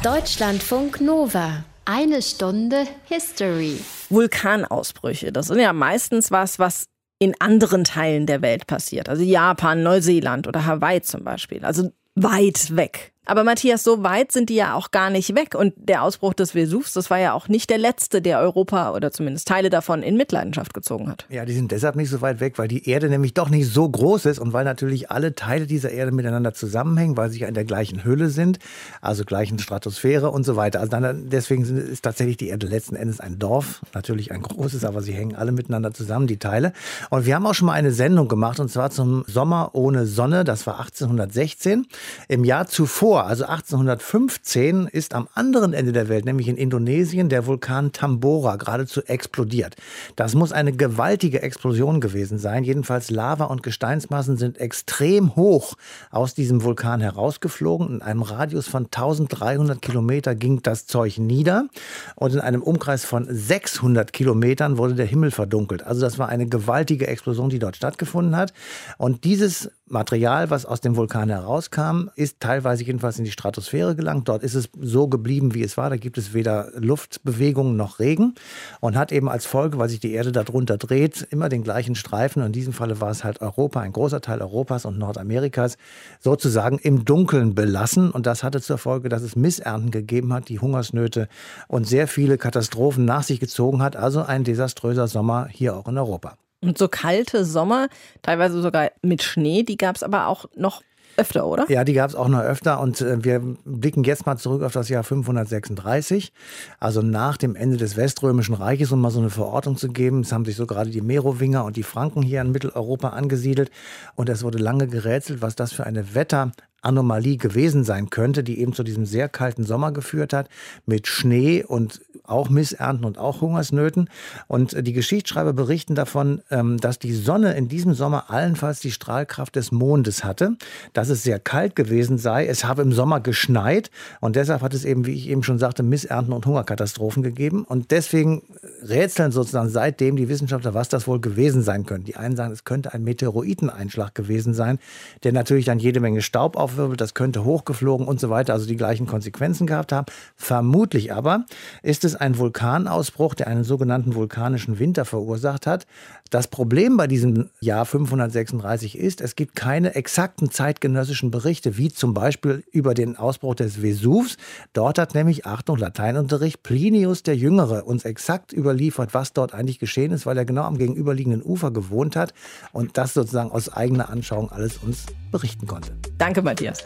Deutschlandfunk 0.05 1.01
Nova. 1.01 1.65
Eine 1.87 2.23
Stunde 2.23 2.87
History. 3.09 3.79
Vulkanausbrüche, 4.09 5.33
das 5.33 5.49
sind 5.49 5.59
ja 5.59 5.73
meistens 5.73 6.31
was, 6.31 6.59
was 6.59 6.87
in 7.25 7.35
anderen 7.41 7.85
Teilen 7.85 8.27
der 8.27 8.43
Welt 8.43 8.67
passiert. 8.67 9.09
Also 9.09 9.23
Japan, 9.23 9.83
Neuseeland 9.83 10.47
oder 10.47 10.67
Hawaii 10.67 11.01
zum 11.01 11.25
Beispiel. 11.25 11.65
Also 11.65 11.91
weit 12.15 12.77
weg. 12.77 13.14
Aber 13.27 13.45
Matthias, 13.45 13.83
so 13.83 14.03
weit 14.03 14.33
sind 14.33 14.51
die 14.51 14.57
ja 14.57 14.75
auch 14.75 14.91
gar 14.91 15.09
nicht 15.09 15.35
weg. 15.35 15.55
Und 15.55 15.73
der 15.77 16.03
Ausbruch 16.03 16.35
des 16.35 16.53
Vesuvs, 16.53 16.93
das 16.93 17.09
war 17.09 17.19
ja 17.19 17.33
auch 17.33 17.49
nicht 17.49 17.71
der 17.71 17.79
letzte, 17.79 18.21
der 18.21 18.39
Europa 18.41 18.93
oder 18.93 19.13
zumindest 19.13 19.49
Teile 19.49 19.71
davon 19.71 20.03
in 20.03 20.17
Mitleidenschaft 20.17 20.75
gezogen 20.75 21.09
hat. 21.09 21.27
Ja, 21.31 21.45
die 21.45 21.55
sind 21.55 21.73
deshalb 21.73 21.97
nicht 21.97 22.11
so 22.11 22.21
weit 22.21 22.41
weg, 22.41 22.59
weil 22.59 22.69
die 22.69 22.89
Erde 22.89 23.09
nämlich 23.09 23.33
doch 23.33 23.49
nicht 23.49 23.69
so 23.69 23.89
groß 23.89 24.27
ist 24.27 24.39
und 24.39 24.53
weil 24.53 24.65
natürlich 24.65 25.11
alle 25.11 25.35
Teile 25.35 25.67
dieser 25.67 25.91
Erde 25.91 26.13
miteinander 26.13 26.53
zusammenhängen, 26.53 27.17
weil 27.17 27.31
sie 27.31 27.39
ja 27.41 27.49
in 27.49 27.55
der 27.55 27.65
gleichen 27.65 28.05
Hülle 28.05 28.29
sind, 28.29 28.59
also 29.01 29.25
gleichen 29.25 29.59
Stratosphäre 29.59 30.31
und 30.31 30.45
so 30.45 30.57
weiter. 30.57 30.81
Also 30.81 30.97
deswegen 31.15 31.65
ist 31.65 32.03
tatsächlich 32.03 32.37
die 32.37 32.49
Erde 32.49 32.67
letzten 32.67 32.97
Endes 32.97 33.21
ein 33.21 33.39
Dorf, 33.39 33.81
natürlich 33.95 34.33
ein 34.33 34.43
großes, 34.43 34.85
aber 34.85 35.01
sie 35.01 35.13
hängen 35.13 35.35
alle 35.35 35.53
miteinander 35.53 35.95
zusammen, 35.95 36.27
die 36.27 36.39
Teile. 36.39 36.73
Und 37.11 37.25
wir 37.25 37.35
haben 37.35 37.47
auch 37.47 37.55
schon 37.55 37.67
mal 37.67 37.73
eine 37.73 37.93
Sendung 37.93 38.29
gemacht 38.29 38.61
und 38.61 38.71
zwar 38.71 38.91
zum 38.91 39.25
Sommer 39.27 39.71
ohne 39.73 40.07
Sonne, 40.07 40.45
das 40.45 40.67
war 40.67 40.79
1816. 40.79 41.87
Im 42.29 42.45
Jahr 42.45 42.67
zuvor 42.67 43.14
Davor, 43.15 43.29
also 43.29 43.45
1815, 43.45 44.89
ist 44.89 45.15
am 45.15 45.29
anderen 45.35 45.73
Ende 45.73 45.93
der 45.93 46.09
Welt, 46.09 46.25
nämlich 46.25 46.49
in 46.49 46.57
Indonesien, 46.57 47.29
der 47.29 47.47
Vulkan 47.47 47.93
Tambora 47.93 48.57
geradezu 48.57 49.03
explodiert. 49.05 49.77
Das 50.17 50.35
muss 50.35 50.51
eine 50.51 50.73
gewaltige 50.73 51.41
Explosion 51.41 52.01
gewesen 52.01 52.39
sein. 52.39 52.65
Jedenfalls 52.65 53.13
Lava 53.13 53.45
und 53.45 53.63
Gesteinsmassen 53.63 54.37
sind 54.37 54.59
extrem 54.59 55.37
hoch 55.37 55.75
aus 56.11 56.35
diesem 56.35 56.65
Vulkan 56.65 57.01
herausgeflogen. 57.01 57.89
In 57.89 58.03
einem 58.03 58.23
Radius 58.23 58.67
von 58.67 58.87
1300 58.87 59.81
Kilometer 59.81 60.35
ging 60.35 60.61
das 60.63 60.87
Zeug 60.87 61.19
nieder 61.19 61.69
und 62.17 62.35
in 62.35 62.41
einem 62.41 62.65
Umkreis 62.65 63.05
von 63.05 63.29
600 63.31 64.13
Kilometern 64.13 64.77
wurde 64.77 64.97
der 64.97 65.07
Himmel 65.07 65.31
verdunkelt. 65.31 65.85
Also 65.85 66.01
das 66.01 66.19
war 66.19 66.31
eine 66.31 66.47
gewaltige 66.47 67.07
Explosion, 67.07 67.49
die 67.49 67.61
dort 67.61 67.77
stattgefunden 67.77 68.35
hat. 68.35 68.53
Und 68.99 69.23
dieses 69.23 69.71
Material, 69.87 70.49
was 70.49 70.65
aus 70.65 70.81
dem 70.81 70.97
Vulkan 70.97 71.29
herauskam, 71.29 72.09
ist 72.17 72.41
teilweise 72.41 72.85
jedenfalls 72.85 73.19
in 73.19 73.25
die 73.25 73.31
Stratosphäre 73.31 73.95
gelangt. 73.95 74.31
Dort 74.31 74.43
ist 74.43 74.55
es 74.55 74.71
so 74.81 75.09
geblieben, 75.09 75.53
wie 75.53 75.63
es 75.63 75.77
war. 75.77 75.91
Da 75.91 75.97
gibt 75.97 76.17
es 76.17 76.33
weder 76.33 76.71
Luftbewegungen 76.75 77.77
noch 77.77 77.99
Regen 77.99 78.35
und 78.81 78.97
hat 78.97 79.13
eben 79.13 79.29
als 79.29 79.45
Folge, 79.45 79.77
weil 79.77 79.91
sich 79.91 80.01
die 80.01 80.13
Erde 80.13 80.33
darunter 80.33 80.79
dreht, 80.79 81.27
immer 81.31 81.51
den 81.51 81.63
gleichen 81.63 81.97
Streifen. 81.97 82.41
Und 82.41 82.47
in 82.47 82.53
diesem 82.53 82.73
Falle 82.73 83.03
war 83.03 83.11
es 83.11 83.25
halt 83.25 83.43
Europa, 83.43 83.81
ein 83.81 83.93
großer 83.93 84.23
Teil 84.23 84.41
Europas 84.41 84.87
und 84.87 84.99
Nordamerikas, 84.99 85.77
sozusagen 86.19 86.79
im 86.79 87.05
Dunkeln 87.05 87.55
belassen. 87.55 88.11
Und 88.11 88.25
das 88.25 88.43
hatte 88.43 88.63
zur 88.63 88.79
Folge, 88.79 89.11
dass 89.11 89.21
es 89.21 89.37
Missernten 89.37 89.91
gegeben 89.91 90.33
hat, 90.33 90.49
die 90.49 90.61
Hungersnöte 90.61 91.29
und 91.69 91.87
sehr 91.87 92.09
viele 92.09 92.39
Katastrophen 92.39 93.05
nach 93.05 93.23
sich 93.23 93.39
gezogen 93.39 93.83
hat. 93.83 93.97
Also 93.97 94.23
ein 94.23 94.45
desaströser 94.45 95.09
Sommer 95.09 95.47
hier 95.51 95.77
auch 95.77 95.89
in 95.89 95.99
Europa. 95.99 96.39
Und 96.65 96.79
so 96.79 96.89
kalte 96.89 97.45
Sommer, 97.45 97.89
teilweise 98.23 98.63
sogar 98.63 98.91
mit 99.03 99.23
Schnee, 99.23 99.63
die 99.63 99.77
gab 99.77 99.97
es 99.97 100.03
aber 100.03 100.29
auch 100.29 100.47
noch 100.57 100.83
öfter, 101.17 101.47
oder? 101.47 101.71
Ja, 101.71 101.85
die 101.85 101.93
gab 101.93 102.09
es 102.09 102.17
auch 102.17 102.29
noch 102.29 102.41
öfter. 102.41 102.81
Und 102.81 103.01
äh, 103.01 103.23
wir 103.23 103.41
blicken 103.65 104.03
jetzt 104.05 104.27
mal 104.27 104.37
zurück 104.37 104.63
auf 104.63 104.73
das 104.73 104.89
Jahr 104.89 105.05
536, 105.05 106.33
also 106.81 107.03
nach 107.03 107.37
dem 107.37 107.55
Ende 107.55 107.77
des 107.77 107.97
Weströmischen 107.97 108.55
Reiches, 108.55 108.91
um 108.93 109.01
mal 109.01 109.11
so 109.11 109.21
eine 109.21 109.31
Verortung 109.31 109.77
zu 109.77 109.89
geben. 109.89 110.21
Es 110.21 110.33
haben 110.33 110.45
sich 110.45 110.57
so 110.57 110.67
gerade 110.67 110.91
die 110.91 111.03
Merowinger 111.03 111.65
und 111.65 111.77
die 111.77 111.83
Franken 111.83 112.23
hier 112.23 112.41
in 112.41 112.51
Mitteleuropa 112.51 113.11
angesiedelt. 113.11 113.71
Und 114.15 114.29
es 114.29 114.43
wurde 114.43 114.59
lange 114.59 114.89
gerätselt, 114.89 115.43
was 115.43 115.55
das 115.55 115.73
für 115.73 115.85
eine 115.85 116.15
Wetter 116.15 116.53
Anomalie 116.83 117.37
gewesen 117.37 117.85
sein 117.85 118.11
könnte, 118.11 118.45
die 118.45 118.61
eben 118.61 118.73
zu 118.73 118.83
diesem 118.83 119.07
sehr 119.07 119.29
kalten 119.29 119.65
Sommer 119.65 119.93
geführt 119.93 120.33
hat, 120.33 120.49
mit 120.87 121.07
Schnee 121.07 121.65
und 121.65 122.03
auch 122.25 122.51
Missernten 122.51 123.05
und 123.05 123.19
auch 123.19 123.41
Hungersnöten. 123.41 124.11
Und 124.49 124.87
die 124.87 124.93
Geschichtsschreiber 124.93 125.53
berichten 125.53 125.95
davon, 125.95 126.43
ähm, 126.51 126.79
dass 126.79 126.99
die 126.99 127.15
Sonne 127.15 127.55
in 127.55 127.69
diesem 127.69 127.95
Sommer 127.95 128.31
allenfalls 128.31 128.81
die 128.81 128.91
Strahlkraft 128.91 129.57
des 129.57 129.73
Mondes 129.73 130.25
hatte, 130.25 130.57
dass 130.93 131.09
es 131.09 131.23
sehr 131.23 131.39
kalt 131.39 131.77
gewesen 131.77 132.19
sei. 132.19 132.47
Es 132.47 132.65
habe 132.65 132.83
im 132.83 132.93
Sommer 132.93 133.21
geschneit 133.21 133.91
und 134.21 134.37
deshalb 134.37 134.61
hat 134.61 134.75
es 134.75 134.85
eben, 134.85 135.07
wie 135.07 135.15
ich 135.15 135.29
eben 135.29 135.43
schon 135.43 135.59
sagte, 135.59 135.83
Missernten 135.83 136.33
und 136.33 136.45
Hungerkatastrophen 136.45 137.23
gegeben. 137.23 137.65
Und 137.65 137.91
deswegen 137.91 138.43
rätseln 138.83 139.33
sozusagen 139.33 139.71
seitdem 139.71 140.17
die 140.17 140.29
Wissenschaftler, 140.29 140.75
was 140.75 140.89
das 140.89 141.07
wohl 141.07 141.21
gewesen 141.21 141.63
sein 141.63 141.87
könnte. 141.87 142.05
Die 142.05 142.17
einen 142.17 142.37
sagen, 142.37 142.53
es 142.53 142.65
könnte 142.65 142.93
ein 142.93 143.05
Meteoriteneinschlag 143.05 144.15
gewesen 144.15 144.53
sein, 144.53 144.79
der 145.23 145.33
natürlich 145.33 145.65
dann 145.65 145.79
jede 145.79 146.01
Menge 146.01 146.21
Staub 146.21 146.57
auf 146.57 146.75
aufwirbelt, 146.75 147.01
das 147.01 147.15
könnte 147.15 147.45
hochgeflogen 147.45 148.07
und 148.07 148.21
so 148.21 148.31
weiter, 148.31 148.53
also 148.53 148.67
die 148.67 148.77
gleichen 148.77 149.07
Konsequenzen 149.07 149.67
gehabt 149.67 149.93
haben. 149.93 150.07
Vermutlich 150.37 151.13
aber 151.13 151.45
ist 151.83 152.05
es 152.05 152.14
es 152.15 152.21
einen 152.21 152.39
Vulkanausbruch, 152.39 153.35
der 153.35 153.49
einen 153.49 153.65
sogenannten 153.65 154.15
vulkanischen 154.15 154.79
Winter 154.79 155.05
verursacht 155.05 155.67
hat. 155.67 155.87
Das 156.31 156.49
Problem 156.49 156.97
bei 156.97 157.07
diesem 157.07 157.51
Jahr 157.61 157.85
536 157.85 158.99
ist, 158.99 159.21
es 159.21 159.37
gibt 159.37 159.55
keine 159.55 159.95
exakten 159.95 160.51
zeitgenössischen 160.51 161.31
Berichte, 161.31 161.77
wie 161.77 161.91
zum 161.91 162.15
Beispiel 162.15 162.65
über 162.73 162.95
den 162.95 163.17
Ausbruch 163.17 163.55
des 163.55 163.77
Vesuvs. 163.83 164.37
Dort 164.73 164.99
hat 164.99 165.15
nämlich, 165.15 165.47
Achtung, 165.47 165.77
Lateinunterricht, 165.77 166.63
Plinius 166.63 167.23
der 167.23 167.37
Jüngere 167.37 167.87
uns 167.87 168.05
exakt 168.05 168.53
überliefert, 168.53 169.15
was 169.15 169.33
dort 169.33 169.55
eigentlich 169.55 169.79
geschehen 169.79 170.13
ist, 170.13 170.27
weil 170.27 170.39
er 170.39 170.45
genau 170.45 170.63
am 170.63 170.79
gegenüberliegenden 170.79 171.43
Ufer 171.43 171.71
gewohnt 171.71 172.17
hat 172.17 172.33
und 172.73 172.97
das 172.97 173.15
sozusagen 173.15 173.51
aus 173.51 173.73
eigener 173.73 174.09
Anschauung 174.09 174.51
alles 174.51 174.79
uns 174.79 175.07
berichten 175.31 175.67
konnte. 175.67 175.97
Danke, 176.19 176.43
Matthias. 176.43 176.79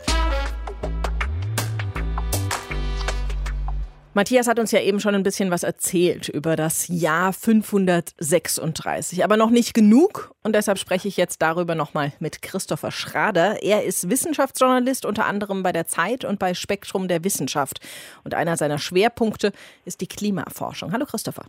Matthias 4.19 4.49
hat 4.49 4.59
uns 4.59 4.73
ja 4.73 4.81
eben 4.81 4.99
schon 4.99 5.15
ein 5.15 5.23
bisschen 5.23 5.53
was 5.53 5.63
erzählt 5.63 6.29
über 6.29 6.57
das 6.57 6.89
Jahr 6.89 7.33
536, 7.33 9.23
aber 9.23 9.37
noch 9.37 9.51
nicht 9.51 9.75
genug 9.75 10.35
und 10.43 10.57
deshalb 10.57 10.81
spreche 10.81 11.07
ich 11.07 11.17
jetzt 11.17 11.41
darüber 11.41 11.77
nochmal 11.77 12.13
mit 12.19 12.43
Christopher 12.43 12.91
Schrader. 12.91 13.63
Er 13.63 13.85
ist 13.85 14.11
Wissenschaftsjournalist 14.11 15.07
unter 15.07 15.27
anderem 15.27 15.63
bei 15.63 15.71
der 15.71 15.87
Zeit 15.87 16.25
und 16.25 16.41
bei 16.41 16.55
Spektrum 16.55 17.07
der 17.07 17.23
Wissenschaft 17.23 17.79
und 18.25 18.35
einer 18.35 18.57
seiner 18.57 18.81
Schwerpunkte 18.81 19.53
ist 19.85 20.01
die 20.01 20.09
Klimaforschung. 20.09 20.91
Hallo 20.91 21.07
Christopher. 21.07 21.45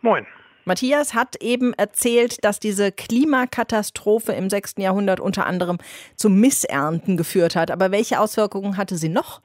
Moin. 0.00 0.26
Matthias 0.64 1.12
hat 1.12 1.36
eben 1.42 1.74
erzählt, 1.74 2.42
dass 2.42 2.58
diese 2.58 2.90
Klimakatastrophe 2.90 4.32
im 4.32 4.48
6. 4.48 4.76
Jahrhundert 4.78 5.20
unter 5.20 5.44
anderem 5.44 5.76
zu 6.16 6.30
Missernten 6.30 7.18
geführt 7.18 7.54
hat. 7.54 7.70
Aber 7.70 7.90
welche 7.90 8.18
Auswirkungen 8.18 8.78
hatte 8.78 8.96
sie 8.96 9.10
noch? 9.10 9.42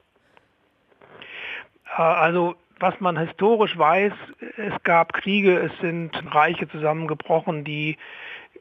Äh, 1.98 2.02
also 2.02 2.56
was 2.80 3.00
man 3.00 3.18
historisch 3.18 3.78
weiß, 3.78 4.14
es 4.58 4.84
gab 4.84 5.14
Kriege, 5.14 5.58
es 5.58 5.72
sind 5.80 6.12
Reiche 6.34 6.68
zusammengebrochen, 6.68 7.64
die 7.64 7.98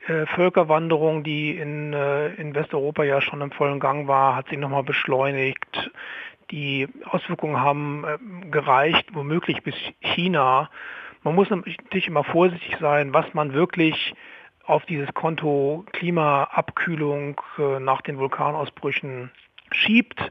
äh, 0.06 0.26
Völkerwanderung, 0.26 1.24
die 1.24 1.56
in, 1.56 1.92
äh, 1.92 2.28
in 2.34 2.54
Westeuropa 2.54 3.04
ja 3.04 3.20
schon 3.20 3.40
im 3.40 3.50
vollen 3.50 3.80
Gang 3.80 4.06
war, 4.06 4.36
hat 4.36 4.48
sich 4.48 4.58
nochmal 4.58 4.84
beschleunigt. 4.84 5.90
Die 6.50 6.88
Auswirkungen 7.04 7.60
haben 7.60 8.04
äh, 8.04 8.48
gereicht, 8.50 9.06
womöglich 9.12 9.62
bis 9.62 9.74
China. 10.00 10.70
Man 11.24 11.34
muss 11.34 11.50
natürlich 11.50 12.08
immer 12.08 12.24
vorsichtig 12.24 12.76
sein, 12.80 13.12
was 13.12 13.32
man 13.32 13.54
wirklich 13.54 14.14
auf 14.64 14.84
dieses 14.86 15.12
Konto 15.14 15.84
Klimaabkühlung 15.92 17.40
nach 17.80 18.00
den 18.02 18.18
Vulkanausbrüchen 18.18 19.30
schiebt. 19.72 20.30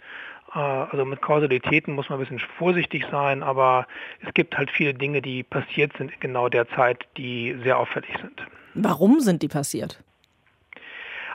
Äh, 0.54 0.60
also 0.60 1.06
mit 1.06 1.22
Kausalitäten 1.22 1.94
muss 1.94 2.10
man 2.10 2.20
ein 2.20 2.22
bisschen 2.22 2.40
vorsichtig 2.58 3.06
sein, 3.12 3.44
aber 3.44 3.88
es 4.26 4.34
gibt 4.34 4.58
halt 4.58 4.72
viele 4.72 4.94
Dinge, 4.94 5.22
die 5.22 5.44
passiert 5.44 5.94
sind 5.98 6.12
in 6.12 6.20
genau 6.20 6.50
der 6.50 6.70
Zeit, 6.70 7.06
die 7.18 7.58
sehr 7.64 7.78
auffällig 7.78 8.12
sind. 8.22 8.46
Warum 8.74 9.20
sind 9.20 9.42
die 9.42 9.48
passiert? 9.48 10.02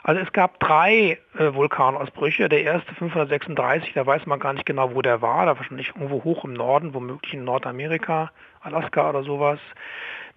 Also 0.03 0.21
es 0.21 0.31
gab 0.31 0.61
drei 0.61 1.17
äh, 1.37 1.53
Vulkanausbrüche. 1.53 2.47
Der 2.47 2.63
erste 2.63 2.95
536, 2.95 3.91
da 3.93 4.05
weiß 4.05 4.25
man 4.25 4.39
gar 4.39 4.53
nicht 4.53 4.65
genau, 4.65 4.95
wo 4.95 5.01
der 5.01 5.21
war. 5.21 5.45
Da 5.45 5.57
wahrscheinlich 5.57 5.89
irgendwo 5.89 6.23
hoch 6.23 6.45
im 6.45 6.53
Norden, 6.53 6.93
womöglich 6.93 7.33
in 7.33 7.43
Nordamerika, 7.43 8.31
Alaska 8.61 9.09
oder 9.09 9.23
sowas. 9.23 9.59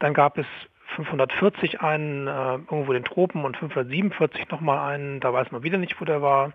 Dann 0.00 0.12
gab 0.12 0.38
es 0.38 0.46
540 0.96 1.80
einen 1.80 2.26
äh, 2.26 2.54
irgendwo 2.54 2.92
in 2.92 3.02
den 3.02 3.04
Tropen 3.04 3.44
und 3.44 3.56
547 3.56 4.50
nochmal 4.50 4.92
einen. 4.92 5.20
Da 5.20 5.32
weiß 5.32 5.52
man 5.52 5.62
wieder 5.62 5.78
nicht, 5.78 6.00
wo 6.00 6.04
der 6.04 6.20
war. 6.20 6.52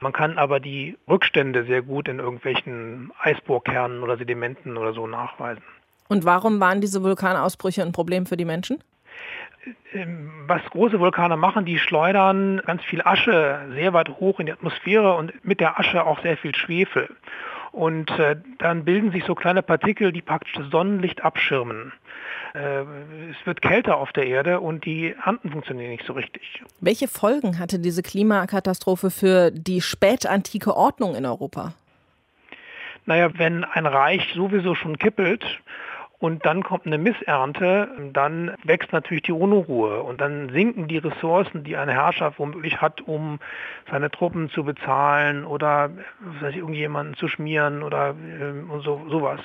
Man 0.00 0.12
kann 0.12 0.38
aber 0.38 0.60
die 0.60 0.96
Rückstände 1.08 1.64
sehr 1.64 1.82
gut 1.82 2.08
in 2.08 2.18
irgendwelchen 2.18 3.12
Eisbohrkernen 3.20 4.02
oder 4.02 4.16
Sedimenten 4.16 4.76
oder 4.76 4.92
so 4.92 5.06
nachweisen. 5.06 5.62
Und 6.08 6.24
warum 6.24 6.60
waren 6.60 6.80
diese 6.80 7.02
Vulkanausbrüche 7.02 7.82
ein 7.82 7.92
Problem 7.92 8.26
für 8.26 8.36
die 8.36 8.44
Menschen? 8.44 8.82
Ähm, 9.92 10.30
was 10.46 10.62
große 10.70 11.00
Vulkane 11.00 11.36
machen, 11.36 11.64
die 11.64 11.78
schleudern 11.78 12.62
ganz 12.64 12.82
viel 12.84 13.02
Asche 13.02 13.60
sehr 13.74 13.92
weit 13.92 14.08
hoch 14.08 14.40
in 14.40 14.46
die 14.46 14.52
Atmosphäre 14.52 15.14
und 15.14 15.44
mit 15.44 15.60
der 15.60 15.78
Asche 15.78 16.04
auch 16.04 16.22
sehr 16.22 16.36
viel 16.36 16.54
Schwefel. 16.54 17.08
Und 17.72 18.10
äh, 18.18 18.36
dann 18.58 18.84
bilden 18.84 19.12
sich 19.12 19.24
so 19.24 19.34
kleine 19.34 19.62
Partikel, 19.62 20.12
die 20.12 20.22
praktisch 20.22 20.54
das 20.54 20.70
Sonnenlicht 20.70 21.22
abschirmen. 21.22 21.92
Äh, 22.54 22.80
es 23.30 23.46
wird 23.46 23.62
kälter 23.62 23.96
auf 23.96 24.12
der 24.12 24.26
Erde 24.26 24.60
und 24.60 24.84
die 24.84 25.14
Anden 25.22 25.50
funktionieren 25.50 25.90
nicht 25.90 26.06
so 26.06 26.14
richtig. 26.14 26.62
Welche 26.80 27.08
Folgen 27.08 27.58
hatte 27.58 27.78
diese 27.78 28.02
Klimakatastrophe 28.02 29.10
für 29.10 29.50
die 29.50 29.80
spätantike 29.80 30.76
Ordnung 30.76 31.14
in 31.14 31.26
Europa? 31.26 31.74
Naja, 33.06 33.30
wenn 33.38 33.64
ein 33.64 33.86
Reich 33.86 34.32
sowieso 34.34 34.74
schon 34.74 34.98
kippelt 34.98 35.44
und 36.20 36.44
dann 36.44 36.64
kommt 36.64 36.84
eine 36.84 36.98
Missernte, 36.98 37.88
dann 38.12 38.56
wächst 38.64 38.92
natürlich 38.92 39.22
die 39.22 39.32
Unruhe 39.32 40.02
und 40.02 40.20
dann 40.20 40.50
sinken 40.50 40.88
die 40.88 40.98
Ressourcen, 40.98 41.62
die 41.62 41.76
eine 41.76 41.92
Herrschaft 41.92 42.40
womöglich 42.40 42.80
hat, 42.80 43.00
um 43.02 43.38
seine 43.88 44.10
Truppen 44.10 44.50
zu 44.50 44.64
bezahlen 44.64 45.44
oder 45.44 45.90
ich, 46.50 46.56
irgendjemanden 46.56 47.14
zu 47.14 47.28
schmieren 47.28 47.84
oder 47.84 48.10
äh, 48.10 48.80
so, 48.80 49.06
sowas. 49.08 49.40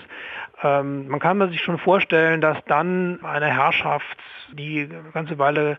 Ähm, 0.63 1.07
man 1.09 1.19
kann 1.19 1.38
sich 1.49 1.62
schon 1.62 1.77
vorstellen, 1.77 2.41
dass 2.41 2.57
dann 2.65 3.23
eine 3.23 3.53
Herrschaft, 3.53 4.17
die 4.53 4.89
eine 4.89 5.12
ganze 5.13 5.38
Weile 5.38 5.77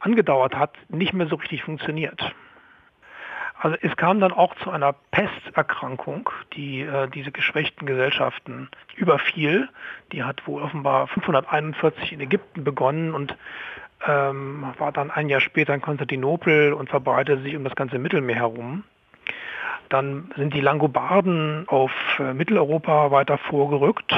angedauert 0.00 0.56
hat, 0.56 0.74
nicht 0.88 1.12
mehr 1.12 1.26
so 1.26 1.36
richtig 1.36 1.62
funktioniert. 1.62 2.34
Also 3.62 3.76
es 3.80 3.96
kam 3.96 4.18
dann 4.18 4.32
auch 4.32 4.56
zu 4.56 4.70
einer 4.70 4.92
Pesterkrankung, 5.12 6.28
die 6.54 6.80
äh, 6.80 7.06
diese 7.06 7.30
geschwächten 7.30 7.86
Gesellschaften 7.86 8.68
überfiel. 8.96 9.68
Die 10.10 10.24
hat 10.24 10.44
wohl 10.48 10.62
offenbar 10.62 11.06
541 11.06 12.12
in 12.12 12.20
Ägypten 12.20 12.64
begonnen 12.64 13.14
und 13.14 13.36
ähm, 14.04 14.66
war 14.78 14.90
dann 14.90 15.12
ein 15.12 15.28
Jahr 15.28 15.40
später 15.40 15.72
in 15.74 15.80
Konstantinopel 15.80 16.72
und 16.72 16.90
verbreitete 16.90 17.40
sich 17.42 17.54
um 17.54 17.62
das 17.62 17.76
ganze 17.76 18.00
Mittelmeer 18.00 18.34
herum. 18.34 18.82
Dann 19.90 20.32
sind 20.36 20.54
die 20.54 20.60
Langobarden 20.60 21.68
auf 21.68 21.92
äh, 22.18 22.34
Mitteleuropa 22.34 23.12
weiter 23.12 23.38
vorgerückt. 23.38 24.12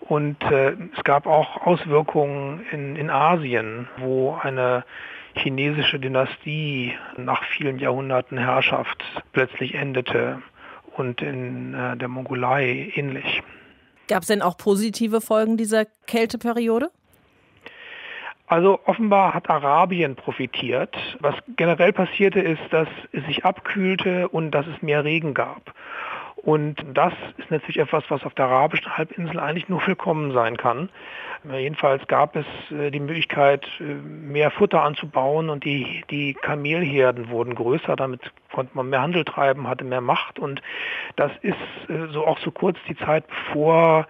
Und 0.00 0.42
äh, 0.44 0.74
es 0.96 1.04
gab 1.04 1.26
auch 1.26 1.66
Auswirkungen 1.66 2.64
in, 2.72 2.96
in 2.96 3.10
Asien, 3.10 3.88
wo 3.98 4.38
eine 4.42 4.84
chinesische 5.36 5.98
Dynastie 5.98 6.94
nach 7.16 7.42
vielen 7.44 7.78
Jahrhunderten 7.78 8.38
Herrschaft 8.38 9.02
plötzlich 9.32 9.74
endete 9.74 10.42
und 10.96 11.22
in 11.22 11.74
äh, 11.74 11.96
der 11.96 12.08
Mongolei 12.08 12.92
ähnlich. 12.94 13.42
Gab 14.08 14.22
es 14.22 14.28
denn 14.28 14.42
auch 14.42 14.56
positive 14.56 15.20
Folgen 15.20 15.56
dieser 15.56 15.86
Kälteperiode? 16.06 16.90
Also 18.46 18.80
offenbar 18.84 19.32
hat 19.32 19.48
Arabien 19.48 20.14
profitiert. 20.14 20.94
Was 21.20 21.34
generell 21.56 21.92
passierte 21.92 22.40
ist, 22.40 22.60
dass 22.70 22.88
es 23.12 23.24
sich 23.24 23.44
abkühlte 23.46 24.28
und 24.28 24.50
dass 24.50 24.66
es 24.66 24.82
mehr 24.82 25.04
Regen 25.04 25.32
gab. 25.32 25.72
Und 26.42 26.84
das 26.92 27.12
ist 27.36 27.50
natürlich 27.52 27.78
etwas, 27.78 28.02
was 28.08 28.24
auf 28.24 28.34
der 28.34 28.46
arabischen 28.46 28.96
Halbinsel 28.96 29.38
eigentlich 29.38 29.68
nur 29.68 29.86
willkommen 29.86 30.32
sein 30.32 30.56
kann. 30.56 30.88
Jedenfalls 31.44 32.06
gab 32.06 32.36
es 32.36 32.46
äh, 32.70 32.90
die 32.90 33.00
Möglichkeit, 33.00 33.66
äh, 33.80 33.94
mehr 33.94 34.50
Futter 34.50 34.82
anzubauen 34.82 35.50
und 35.50 35.64
die, 35.64 36.04
die 36.10 36.34
Kamelherden 36.34 37.30
wurden 37.30 37.54
größer. 37.54 37.96
Damit 37.96 38.20
konnte 38.52 38.76
man 38.76 38.90
mehr 38.90 39.02
Handel 39.02 39.24
treiben, 39.24 39.68
hatte 39.68 39.84
mehr 39.84 40.00
Macht. 40.00 40.38
Und 40.38 40.62
das 41.16 41.32
ist 41.42 41.56
äh, 41.88 42.06
so 42.12 42.26
auch 42.26 42.38
so 42.38 42.52
kurz 42.52 42.78
die 42.88 42.96
Zeit, 42.96 43.24
bevor 43.26 44.06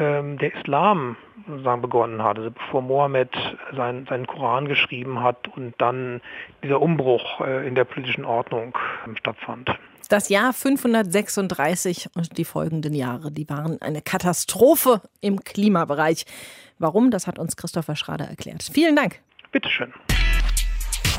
ähm, 0.00 0.38
der 0.38 0.54
Islam 0.54 1.16
sozusagen 1.48 1.82
begonnen 1.82 2.22
hat, 2.22 2.38
also 2.38 2.50
bevor 2.50 2.82
Mohammed 2.82 3.30
sein, 3.72 4.06
seinen 4.08 4.26
Koran 4.26 4.66
geschrieben 4.66 5.22
hat 5.22 5.48
und 5.56 5.74
dann 5.78 6.20
dieser 6.62 6.80
Umbruch 6.80 7.40
in 7.40 7.74
der 7.74 7.84
politischen 7.84 8.24
Ordnung 8.24 8.76
ähm, 9.06 9.16
stattfand. 9.16 9.76
Das 10.08 10.28
Jahr 10.28 10.52
536 10.52 12.10
und 12.14 12.36
die 12.36 12.44
folgenden 12.44 12.92
Jahre, 12.94 13.32
die 13.32 13.48
waren 13.48 13.80
eine 13.80 14.02
Katastrophe 14.02 15.00
im 15.20 15.42
Klimabereich. 15.42 16.26
Warum, 16.78 17.10
das 17.10 17.26
hat 17.26 17.38
uns 17.38 17.56
Christopher 17.56 17.96
Schrader 17.96 18.26
erklärt. 18.26 18.68
Vielen 18.72 18.96
Dank. 18.96 19.22
Bitteschön. 19.52 19.94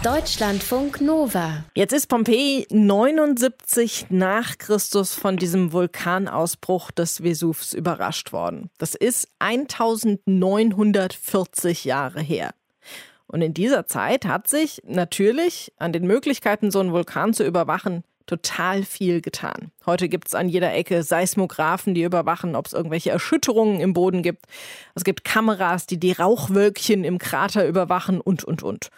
Deutschlandfunk 0.03 0.99
Nova. 1.01 1.63
Jetzt 1.73 1.93
ist 1.93 2.05
Pompeji 2.07 2.67
79 2.69 4.05
nach 4.09 4.59
Christus 4.59 5.15
von 5.15 5.37
diesem 5.37 5.73
Vulkanausbruch 5.73 6.91
des 6.91 7.23
Vesuvs 7.23 7.73
überrascht 7.73 8.31
worden. 8.31 8.69
Das 8.77 8.93
ist 8.93 9.27
1940 9.39 11.85
Jahre 11.85 12.21
her. 12.21 12.53
Und 13.25 13.41
in 13.41 13.55
dieser 13.55 13.87
Zeit 13.87 14.25
hat 14.25 14.47
sich 14.47 14.83
natürlich 14.85 15.73
an 15.77 15.91
den 15.91 16.05
Möglichkeiten, 16.05 16.69
so 16.69 16.81
einen 16.81 16.91
Vulkan 16.91 17.33
zu 17.33 17.43
überwachen, 17.43 18.03
total 18.25 18.83
viel 18.83 19.21
getan. 19.21 19.71
Heute 19.85 20.09
gibt 20.09 20.27
es 20.27 20.35
an 20.35 20.49
jeder 20.49 20.73
Ecke 20.73 21.03
Seismographen, 21.03 21.93
die 21.93 22.03
überwachen, 22.03 22.55
ob 22.55 22.67
es 22.67 22.73
irgendwelche 22.73 23.11
Erschütterungen 23.11 23.79
im 23.79 23.93
Boden 23.93 24.23
gibt. 24.23 24.45
Es 24.95 25.03
gibt 25.03 25.23
Kameras, 25.23 25.85
die 25.85 25.99
die 25.99 26.11
Rauchwölkchen 26.11 27.03
im 27.03 27.17
Krater 27.17 27.67
überwachen 27.67 28.19
und, 28.21 28.43
und, 28.43 28.63
und. 28.63 28.89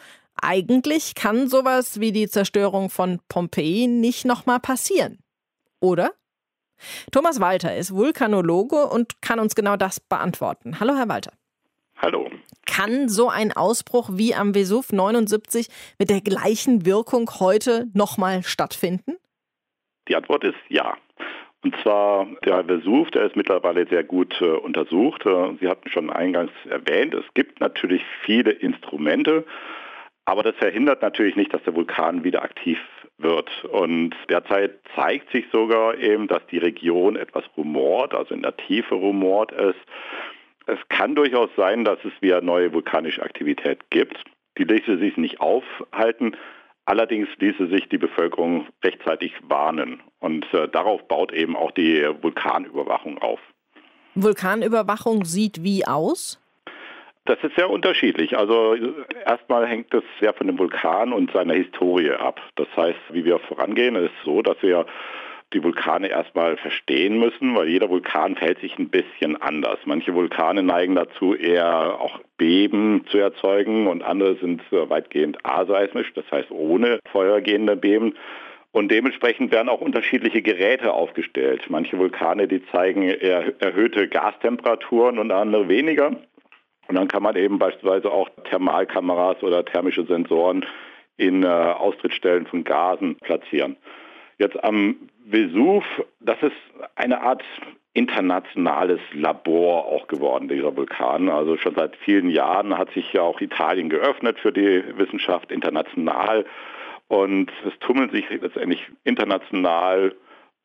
Eigentlich 0.41 1.15
kann 1.15 1.49
sowas 1.49 1.99
wie 1.99 2.11
die 2.11 2.29
Zerstörung 2.29 2.89
von 2.89 3.19
Pompeji 3.27 3.87
nicht 3.87 4.25
nochmal 4.25 4.59
passieren. 4.59 5.19
Oder? 5.79 6.11
Thomas 7.11 7.39
Walter 7.39 7.75
ist 7.75 7.93
Vulkanologe 7.93 8.85
und 8.87 9.21
kann 9.21 9.39
uns 9.39 9.55
genau 9.55 9.77
das 9.77 9.99
beantworten. 9.99 10.79
Hallo, 10.79 10.95
Herr 10.95 11.09
Walter. 11.09 11.31
Hallo. 11.99 12.29
Kann 12.67 13.09
so 13.09 13.29
ein 13.29 13.51
Ausbruch 13.51 14.09
wie 14.13 14.35
am 14.35 14.53
Vesuv 14.53 14.91
79 14.91 15.67
mit 15.97 16.09
der 16.09 16.21
gleichen 16.21 16.85
Wirkung 16.85 17.29
heute 17.39 17.87
nochmal 17.93 18.43
stattfinden? 18.43 19.17
Die 20.07 20.15
Antwort 20.15 20.43
ist 20.43 20.57
ja. 20.69 20.95
Und 21.63 21.75
zwar 21.81 22.27
der 22.45 22.67
Vesuv, 22.67 23.09
der 23.11 23.25
ist 23.25 23.35
mittlerweile 23.35 23.87
sehr 23.87 24.03
gut 24.03 24.39
äh, 24.41 24.45
untersucht. 24.45 25.25
Äh, 25.25 25.55
Sie 25.59 25.67
hatten 25.67 25.89
schon 25.89 26.11
eingangs 26.11 26.51
erwähnt, 26.69 27.15
es 27.15 27.25
gibt 27.33 27.59
natürlich 27.59 28.03
viele 28.23 28.51
Instrumente, 28.51 29.43
aber 30.25 30.43
das 30.43 30.55
verhindert 30.57 31.01
natürlich 31.01 31.35
nicht, 31.35 31.53
dass 31.53 31.63
der 31.63 31.75
Vulkan 31.75 32.23
wieder 32.23 32.43
aktiv 32.43 32.77
wird. 33.17 33.49
Und 33.65 34.13
derzeit 34.29 34.79
zeigt 34.95 35.31
sich 35.31 35.45
sogar 35.51 35.97
eben, 35.97 36.27
dass 36.27 36.45
die 36.47 36.59
Region 36.59 37.15
etwas 37.15 37.43
rumort, 37.57 38.13
also 38.13 38.35
in 38.35 38.43
der 38.43 38.55
Tiefe 38.55 38.93
rumort 38.93 39.51
ist. 39.51 39.79
Es 40.67 40.79
kann 40.89 41.15
durchaus 41.15 41.49
sein, 41.55 41.85
dass 41.85 41.97
es 42.03 42.11
wieder 42.21 42.41
neue 42.41 42.73
vulkanische 42.73 43.23
Aktivität 43.23 43.89
gibt. 43.89 44.21
Die 44.57 44.65
ließe 44.65 44.97
sich 44.97 45.15
nicht 45.15 45.39
aufhalten. 45.39 46.35
Allerdings 46.85 47.29
ließe 47.39 47.67
sich 47.67 47.87
die 47.89 47.97
Bevölkerung 47.97 48.67
rechtzeitig 48.83 49.33
warnen. 49.43 50.01
Und 50.19 50.45
äh, 50.53 50.67
darauf 50.67 51.07
baut 51.07 51.31
eben 51.31 51.55
auch 51.55 51.71
die 51.71 52.05
Vulkanüberwachung 52.21 53.17
auf. 53.19 53.39
Vulkanüberwachung 54.15 55.23
sieht 55.23 55.63
wie 55.63 55.85
aus? 55.85 56.39
Das 57.25 57.37
ist 57.43 57.55
sehr 57.55 57.69
unterschiedlich. 57.69 58.37
Also 58.37 58.75
erstmal 59.25 59.67
hängt 59.67 59.93
es 59.93 60.03
sehr 60.19 60.33
von 60.33 60.47
dem 60.47 60.57
Vulkan 60.57 61.13
und 61.13 61.31
seiner 61.31 61.53
Historie 61.53 62.11
ab. 62.11 62.41
Das 62.55 62.67
heißt, 62.75 62.99
wie 63.11 63.25
wir 63.25 63.39
vorangehen, 63.39 63.95
ist 63.95 64.13
so, 64.23 64.41
dass 64.41 64.55
wir 64.61 64.85
die 65.53 65.63
Vulkane 65.63 66.09
erstmal 66.09 66.57
verstehen 66.57 67.19
müssen, 67.19 67.55
weil 67.55 67.69
jeder 67.69 67.89
Vulkan 67.89 68.35
verhält 68.35 68.59
sich 68.59 68.77
ein 68.77 68.89
bisschen 68.89 69.41
anders. 69.41 69.79
Manche 69.85 70.13
Vulkane 70.13 70.61
neigen 70.61 70.95
dazu, 70.95 71.33
eher 71.33 71.99
auch 72.01 72.19
Beben 72.37 73.05
zu 73.09 73.17
erzeugen 73.17 73.87
und 73.87 74.03
andere 74.03 74.35
sind 74.35 74.61
weitgehend 74.71 75.37
aseismisch, 75.43 76.11
das 76.13 76.29
heißt 76.31 76.51
ohne 76.51 76.99
feuergehende 77.11 77.77
Beben. 77.77 78.15
Und 78.73 78.91
dementsprechend 78.91 79.51
werden 79.51 79.69
auch 79.69 79.81
unterschiedliche 79.81 80.41
Geräte 80.41 80.93
aufgestellt. 80.93 81.63
Manche 81.69 81.97
Vulkane, 81.97 82.47
die 82.47 82.63
zeigen 82.67 83.03
erhöhte 83.03 84.07
Gastemperaturen 84.07 85.17
und 85.17 85.31
andere 85.31 85.69
weniger. 85.69 86.11
Und 86.87 86.95
dann 86.95 87.07
kann 87.07 87.23
man 87.23 87.35
eben 87.35 87.57
beispielsweise 87.57 88.11
auch 88.11 88.29
Thermalkameras 88.49 89.41
oder 89.43 89.65
thermische 89.65 90.05
Sensoren 90.05 90.65
in 91.17 91.43
äh, 91.43 91.47
Austrittsstellen 91.47 92.45
von 92.45 92.63
Gasen 92.63 93.15
platzieren. 93.15 93.77
Jetzt 94.39 94.63
am 94.63 95.09
Vesuv, 95.25 95.83
das 96.19 96.37
ist 96.41 96.55
eine 96.95 97.21
Art 97.21 97.43
internationales 97.93 98.99
Labor 99.13 99.85
auch 99.85 100.07
geworden, 100.07 100.47
dieser 100.47 100.75
Vulkan. 100.75 101.29
Also 101.29 101.57
schon 101.57 101.73
seit 101.75 101.95
vielen 101.97 102.29
Jahren 102.29 102.77
hat 102.77 102.91
sich 102.93 103.11
ja 103.11 103.23
auch 103.23 103.41
Italien 103.41 103.89
geöffnet 103.89 104.37
für 104.39 104.51
die 104.51 104.83
Wissenschaft 104.97 105.51
international. 105.51 106.45
Und 107.07 107.51
es 107.65 107.73
tummeln 107.79 108.11
sich 108.11 108.29
letztendlich 108.29 108.85
international 109.03 110.13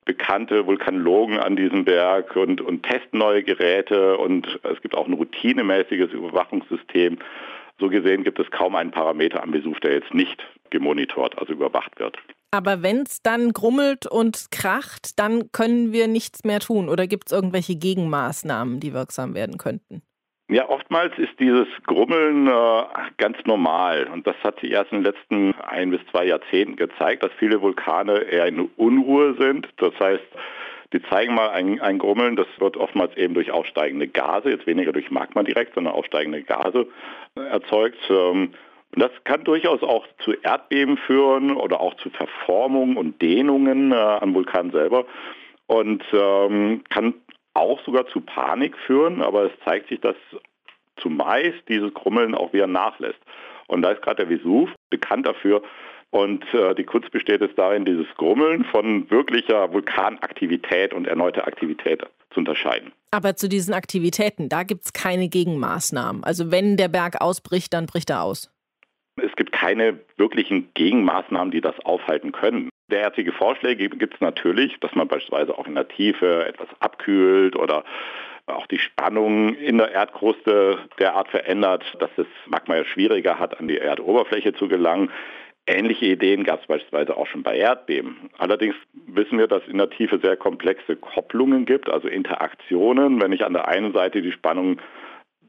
bekannte 0.05 0.67
Vulkanologen 0.67 1.39
an 1.39 1.57
diesem 1.57 1.87
Berg 1.87 2.37
und, 2.37 2.61
und 2.61 2.83
testen 2.83 3.19
neue 3.19 3.43
Geräte. 3.43 4.19
Und 4.19 4.61
es 4.65 4.83
gibt 4.83 4.95
auch 4.95 5.07
ein 5.07 5.15
routinemäßiges 5.15 6.13
Überwachungssystem. 6.13 7.19
So 7.79 7.89
gesehen 7.89 8.25
gibt 8.25 8.39
es 8.39 8.51
kaum 8.51 8.75
einen 8.77 8.91
Parameter 8.91 9.43
am 9.43 9.55
Vesuv, 9.55 9.81
der 9.81 9.95
jetzt 9.95 10.13
nicht 10.13 10.45
gemonitort, 10.69 11.39
also 11.39 11.55
überwacht 11.55 11.99
wird. 11.99 12.19
Aber 12.55 12.83
wenn 12.83 13.03
es 13.03 13.23
dann 13.23 13.53
grummelt 13.53 14.07
und 14.07 14.51
kracht, 14.51 15.19
dann 15.19 15.51
können 15.53 15.93
wir 15.93 16.07
nichts 16.07 16.45
mehr 16.45 16.61
tun. 16.61 16.91
Oder 16.91 17.07
gibt 17.07 17.27
es 17.27 17.33
irgendwelche 17.33 17.77
Gegenmaßnahmen, 17.77 18.79
die 18.79 18.93
wirksam 18.93 19.35
werden 19.35 19.57
könnten? 19.57 20.03
Ja, 20.51 20.69
oftmals 20.69 21.17
ist 21.17 21.33
dieses 21.41 21.67
Grummeln 21.87 22.47
äh, 22.47 22.83
ganz 23.17 23.39
normal. 23.47 24.07
Und 24.13 24.27
das 24.27 24.37
hat 24.45 24.61
sich 24.61 24.71
erst 24.71 24.93
in 24.93 25.03
den 25.03 25.13
letzten 25.13 25.55
ein 25.63 25.91
bis 25.91 26.01
zwei 26.11 26.27
Jahrzehnten 26.27 26.77
gezeigt, 26.77 27.23
dass 27.23 27.33
viele 27.39 27.63
Vulkane 27.63 28.19
eher 28.19 28.47
in 28.47 28.69
Unruhe 28.77 29.35
sind. 29.39 29.67
Das 29.79 29.95
heißt, 29.99 30.23
die 30.93 31.03
zeigen 31.05 31.35
mal 31.35 31.49
ein, 31.51 31.81
ein 31.81 31.99
Grummeln, 31.99 32.37
das 32.37 32.49
wird 32.59 32.77
oftmals 32.77 33.17
eben 33.17 33.33
durch 33.33 33.51
aufsteigende 33.51 34.09
Gase, 34.09 34.51
jetzt 34.51 34.67
weniger 34.67 34.93
durch 34.93 35.11
Magma 35.11 35.43
direkt, 35.43 35.75
sondern 35.75 35.95
aufsteigende 35.95 36.43
Gase 36.43 36.87
äh, 37.35 37.41
erzeugt. 37.41 37.99
Ähm, 38.11 38.53
und 38.95 39.01
das 39.03 39.11
kann 39.25 39.45
durchaus 39.45 39.83
auch 39.83 40.07
zu 40.25 40.33
Erdbeben 40.33 40.99
führen 40.99 41.57
oder 41.57 41.81
auch 41.81 41.95
zu 41.97 42.11
Verformungen 42.11 42.97
und 42.97 43.23
Dehnungen 43.23 43.93
äh, 43.93 43.95
am 43.95 44.35
Vulkan 44.35 44.71
selber 44.71 45.07
und 45.67 46.05
ähm, 46.13 46.83
kann 46.91 47.15
auch 47.55 47.83
sogar 47.85 48.07
zu 48.09 48.21
Panik 48.21 48.77
führen, 48.87 49.23
aber 49.23 49.45
es 49.45 49.53
zeigt 49.65 49.89
sich, 49.89 50.01
dass 50.01 50.17
zumeist 50.97 51.59
dieses 51.69 51.93
Krummeln 51.95 52.35
auch 52.35 52.53
wieder 52.53 52.67
nachlässt. 52.67 53.21
Und 53.67 53.83
da 53.83 53.93
ist 53.93 54.03
gerade 54.03 54.27
der 54.27 54.29
Vesuv 54.29 54.71
bekannt 54.91 55.27
dafür. 55.27 55.63
Und 56.11 56.45
äh, 56.53 56.75
die 56.75 56.85
Kunst 56.85 57.11
besteht 57.11 57.41
es 57.41 57.55
darin, 57.57 57.87
dieses 57.87 58.07
Grummeln 58.17 58.65
von 58.67 59.11
wirklicher 59.11 59.73
Vulkanaktivität 59.73 60.93
und 60.93 61.07
erneuter 61.07 61.47
Aktivität 61.47 62.03
zu 62.31 62.41
unterscheiden. 62.41 62.93
Aber 63.11 63.35
zu 63.37 63.49
diesen 63.49 63.73
Aktivitäten, 63.73 64.51
da 64.51 64.63
gibt 64.63 64.85
es 64.85 64.93
keine 64.93 65.29
Gegenmaßnahmen. 65.29 66.23
Also 66.23 66.51
wenn 66.51 66.77
der 66.77 66.89
Berg 66.89 67.23
ausbricht, 67.23 67.73
dann 67.73 67.87
bricht 67.87 68.11
er 68.11 68.23
aus. 68.23 68.51
Es 69.17 69.35
gibt 69.37 69.53
keine 69.53 70.01
wirklichen 70.17 70.71
Gegenmaßnahmen, 70.75 71.51
die 71.51 71.61
das 71.61 71.79
aufhalten 71.81 72.33
können. 72.33 72.71
Derartige 72.91 73.33
Vorschläge 73.33 73.89
gibt 73.89 74.15
es 74.15 74.21
natürlich, 74.21 74.79
dass 74.81 74.95
man 74.95 75.09
beispielsweise 75.09 75.57
auch 75.57 75.67
in 75.67 75.75
der 75.75 75.89
Tiefe 75.89 76.47
etwas 76.47 76.69
abkühlt 76.81 77.57
oder 77.57 77.85
auch 78.47 78.67
die 78.67 78.79
Spannung 78.79 79.55
in 79.55 79.79
der 79.79 79.93
Erdkruste 79.93 80.79
derart 80.99 81.29
verändert, 81.29 81.85
dass 82.01 82.11
es 82.17 82.27
Magma 82.47 82.77
ja 82.77 82.85
schwieriger 82.85 83.39
hat, 83.39 83.59
an 83.61 83.69
die 83.69 83.79
Erdoberfläche 83.79 84.53
zu 84.55 84.69
gelangen. 84.69 85.11
Ähnliche 85.67 86.07
Ideen 86.07 86.43
gab 86.43 86.61
es 86.61 86.67
beispielsweise 86.67 87.17
auch 87.17 87.29
schon 87.29 87.45
bei 87.45 87.57
Erdbeben. 87.57 88.31
Allerdings 88.39 88.75
wissen 89.07 89.39
wir, 89.39 89.47
dass 89.47 89.63
es 89.63 89.69
in 89.69 89.79
der 89.79 89.91
Tiefe 89.91 90.19
sehr 90.21 90.37
komplexe 90.37 90.97
Kopplungen 90.97 91.67
gibt, 91.67 91.89
also 91.89 92.09
Interaktionen. 92.09 93.23
Wenn 93.23 93.33
ich 93.33 93.45
an 93.45 93.53
der 93.53 93.69
einen 93.69 93.93
Seite 93.93 94.23
die 94.23 94.33
Spannung 94.33 94.81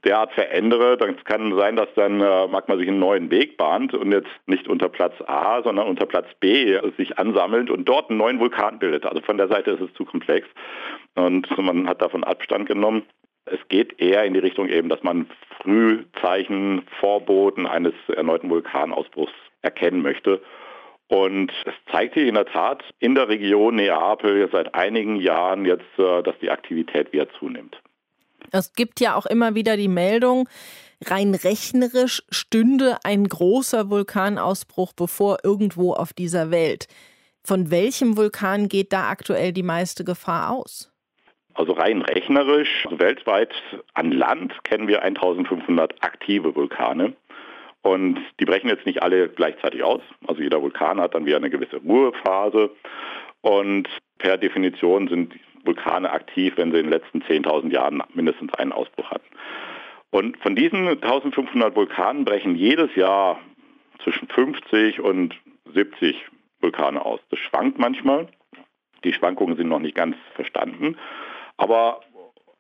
derart 0.04 0.34
verändere, 0.34 0.98
dann 0.98 1.16
kann 1.24 1.58
sein, 1.58 1.76
dass 1.76 1.88
dann 1.96 2.20
äh, 2.22 2.48
Magma 2.48 2.78
sich 2.78 2.88
einen 2.88 3.00
neuen 3.00 3.32
Weg 3.32 3.58
bahnt 3.58 3.94
und 3.94 4.12
jetzt 4.12 4.30
nicht 4.46 4.68
unter 4.68 4.90
Platz 4.90 5.14
A, 5.28 5.62
sondern 5.64 5.88
unter 5.88 6.06
Platz 6.06 6.28
B 6.40 6.78
sich 6.98 7.18
ansammelt 7.18 7.70
und 7.70 7.86
dort 7.86 8.10
einen 8.10 8.20
neuen 8.20 8.40
Vulkan 8.40 8.80
bildet. 8.80 9.06
Also 9.06 9.22
von 9.22 9.38
der 9.38 9.48
Seite 9.48 9.72
ist 9.72 9.82
es 9.82 9.94
zu 9.94 10.06
komplex 10.06 10.48
und 11.16 11.48
man 11.58 11.88
hat 11.88 12.02
davon 12.02 12.24
Abstand 12.24 12.68
genommen. 12.68 13.04
Es 13.46 13.60
geht 13.68 14.00
eher 14.00 14.24
in 14.24 14.34
die 14.34 14.40
Richtung 14.40 14.70
eben, 14.70 14.90
dass 14.90 15.04
man 15.04 15.30
Frühzeichen, 15.62 16.84
Vorboten 17.00 17.66
eines 17.66 17.94
erneuten 18.08 18.50
Vulkanausbruchs 18.50 19.34
erkennen 19.62 20.02
möchte. 20.02 20.42
Und 21.08 21.52
es 21.66 21.74
zeigt 21.92 22.16
sich 22.16 22.28
in 22.28 22.36
der 22.36 22.46
Tat 22.46 22.84
in 23.00 23.14
der 23.16 23.28
Region 23.28 23.76
Neapel 23.76 24.50
seit 24.52 24.74
einigen 24.74 25.18
Jahren 25.18 25.66
jetzt, 25.66 26.00
äh, 26.00 26.24
dass 26.24 26.38
die 26.40 26.50
Aktivität 26.50 27.12
wieder 27.12 27.30
zunimmt. 27.40 27.83
Es 28.56 28.74
gibt 28.74 29.00
ja 29.00 29.16
auch 29.16 29.26
immer 29.26 29.56
wieder 29.56 29.78
die 29.78 29.88
Meldung, 29.88 30.48
rein 31.04 31.34
rechnerisch 31.34 32.22
stünde 32.30 32.98
ein 33.04 33.28
großer 33.28 33.90
Vulkanausbruch 33.90 34.94
bevor 34.94 35.40
irgendwo 35.44 35.94
auf 35.94 36.14
dieser 36.14 36.52
Welt. 36.52 36.86
Von 37.44 37.72
welchem 37.72 38.16
Vulkan 38.16 38.70
geht 38.70 38.94
da 38.94 39.10
aktuell 39.10 39.54
die 39.54 39.64
meiste 39.64 40.04
Gefahr 40.04 40.52
aus? 40.52 40.92
Also 41.56 41.74
rein 41.74 42.04
rechnerisch, 42.04 42.86
also 42.86 43.00
weltweit 43.00 43.54
an 43.96 44.12
Land 44.12 44.64
kennen 44.64 44.88
wir 44.88 45.02
1500 45.02 46.04
aktive 46.04 46.56
Vulkane. 46.56 47.14
Und 47.82 48.20
die 48.40 48.46
brechen 48.46 48.70
jetzt 48.70 48.86
nicht 48.86 49.02
alle 49.02 49.30
gleichzeitig 49.30 49.84
aus. 49.84 50.02
Also 50.28 50.44
jeder 50.44 50.62
Vulkan 50.62 51.02
hat 51.02 51.16
dann 51.16 51.26
wieder 51.26 51.38
eine 51.38 51.50
gewisse 51.50 51.78
Ruhephase. 51.78 52.70
Und 53.42 53.90
per 54.20 54.38
Definition 54.38 55.08
sind 55.08 55.34
Vulkane 55.64 56.12
aktiv, 56.12 56.54
wenn 56.58 56.72
sie 56.72 56.80
in 56.80 56.86
den 56.86 56.92
letzten 56.92 57.22
10.000 57.22 57.72
Jahren 57.72 58.04
mindestens 58.14 58.54
einen 58.56 58.72
Ausbruch 58.72 59.12
hatten. 59.12 59.28
Und 60.12 60.38
von 60.38 60.56
diesen 60.56 60.88
1500 60.88 61.76
Vulkanen 61.76 62.26
brechen 62.26 62.56
jedes 62.56 62.96
Jahr 62.96 63.40
zwischen 64.04 64.28
50 64.28 65.00
und 65.00 65.36
70 65.74 66.16
Vulkane 66.62 67.04
aus. 67.04 67.20
Das 67.30 67.40
schwankt 67.40 67.80
manchmal. 67.80 68.28
Die 69.04 69.14
Schwankungen 69.14 69.58
sind 69.58 69.70
noch 69.70 69.80
nicht 69.80 69.96
ganz 69.96 70.16
verstanden. 70.36 70.98
Aber 71.58 72.02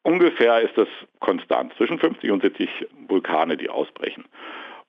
ungefähr 0.03 0.61
ist 0.61 0.77
es 0.77 0.87
konstant. 1.19 1.73
Zwischen 1.77 1.99
50 1.99 2.31
und 2.31 2.41
70 2.41 2.69
Vulkane, 3.07 3.57
die 3.57 3.69
ausbrechen. 3.69 4.25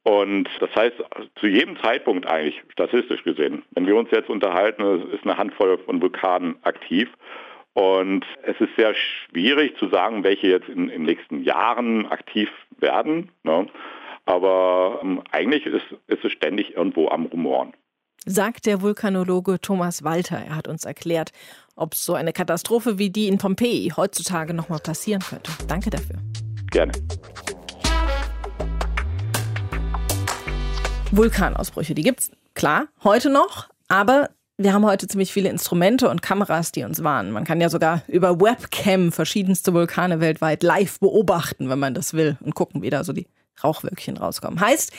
Und 0.02 0.48
das 0.60 0.70
heißt, 0.76 0.96
zu 1.36 1.46
jedem 1.46 1.78
Zeitpunkt 1.82 2.26
eigentlich, 2.26 2.62
statistisch 2.68 3.24
gesehen, 3.24 3.62
wenn 3.70 3.86
wir 3.86 3.96
uns 3.96 4.10
jetzt 4.10 4.28
unterhalten, 4.28 5.10
ist 5.12 5.24
eine 5.24 5.38
Handvoll 5.38 5.78
von 5.78 6.02
Vulkanen 6.02 6.56
aktiv. 6.62 7.08
Und 7.74 8.24
es 8.44 8.58
ist 8.60 8.74
sehr 8.76 8.94
schwierig 8.94 9.76
zu 9.78 9.88
sagen, 9.88 10.22
welche 10.22 10.46
jetzt 10.46 10.68
in, 10.68 10.88
den 10.88 11.02
nächsten 11.02 11.42
Jahren 11.42 12.06
aktiv 12.06 12.48
werden. 12.78 13.30
Ne? 13.42 13.66
Aber 14.26 15.00
ähm, 15.02 15.22
eigentlich 15.32 15.66
ist, 15.66 15.84
ist 16.06 16.24
es 16.24 16.32
ständig 16.32 16.76
irgendwo 16.76 17.08
am 17.08 17.26
Rumoren. 17.26 17.74
sagt 18.24 18.66
der 18.66 18.80
Vulkanologe 18.80 19.60
Thomas 19.60 20.04
Walter. 20.04 20.36
Er 20.36 20.56
hat 20.56 20.68
uns 20.68 20.84
erklärt, 20.84 21.32
ob 21.74 21.96
so 21.96 22.14
eine 22.14 22.32
Katastrophe 22.32 22.98
wie 22.98 23.10
die 23.10 23.26
in 23.26 23.38
Pompeji 23.38 23.92
heutzutage 23.96 24.54
nochmal 24.54 24.78
passieren 24.78 25.20
könnte. 25.20 25.50
Danke 25.66 25.90
dafür. 25.90 26.20
Gerne. 26.70 26.92
Vulkanausbrüche, 31.10 31.94
die 31.94 32.02
gibt's 32.02 32.30
klar 32.54 32.86
heute 33.02 33.30
noch, 33.30 33.68
aber 33.88 34.30
wir 34.56 34.72
haben 34.72 34.86
heute 34.86 35.08
ziemlich 35.08 35.32
viele 35.32 35.48
Instrumente 35.48 36.08
und 36.08 36.22
Kameras, 36.22 36.70
die 36.70 36.84
uns 36.84 37.02
warnen. 37.02 37.32
Man 37.32 37.44
kann 37.44 37.60
ja 37.60 37.68
sogar 37.68 38.02
über 38.06 38.40
Webcam 38.40 39.10
verschiedenste 39.10 39.74
Vulkane 39.74 40.20
weltweit 40.20 40.62
live 40.62 41.00
beobachten, 41.00 41.68
wenn 41.68 41.78
man 41.78 41.94
das 41.94 42.14
will, 42.14 42.38
und 42.40 42.54
gucken, 42.54 42.82
wie 42.82 42.90
da 42.90 43.02
so 43.02 43.12
die 43.12 43.26
Rauchwölkchen 43.62 44.16
rauskommen. 44.16 44.60
Heißt, 44.60 44.92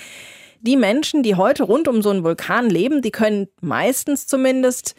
die 0.60 0.76
Menschen, 0.76 1.24
die 1.24 1.36
heute 1.36 1.64
rund 1.64 1.88
um 1.88 2.02
so 2.02 2.10
einen 2.10 2.24
Vulkan 2.24 2.70
leben, 2.70 3.02
die 3.02 3.12
können 3.12 3.48
meistens 3.62 4.28
zumindest 4.28 4.96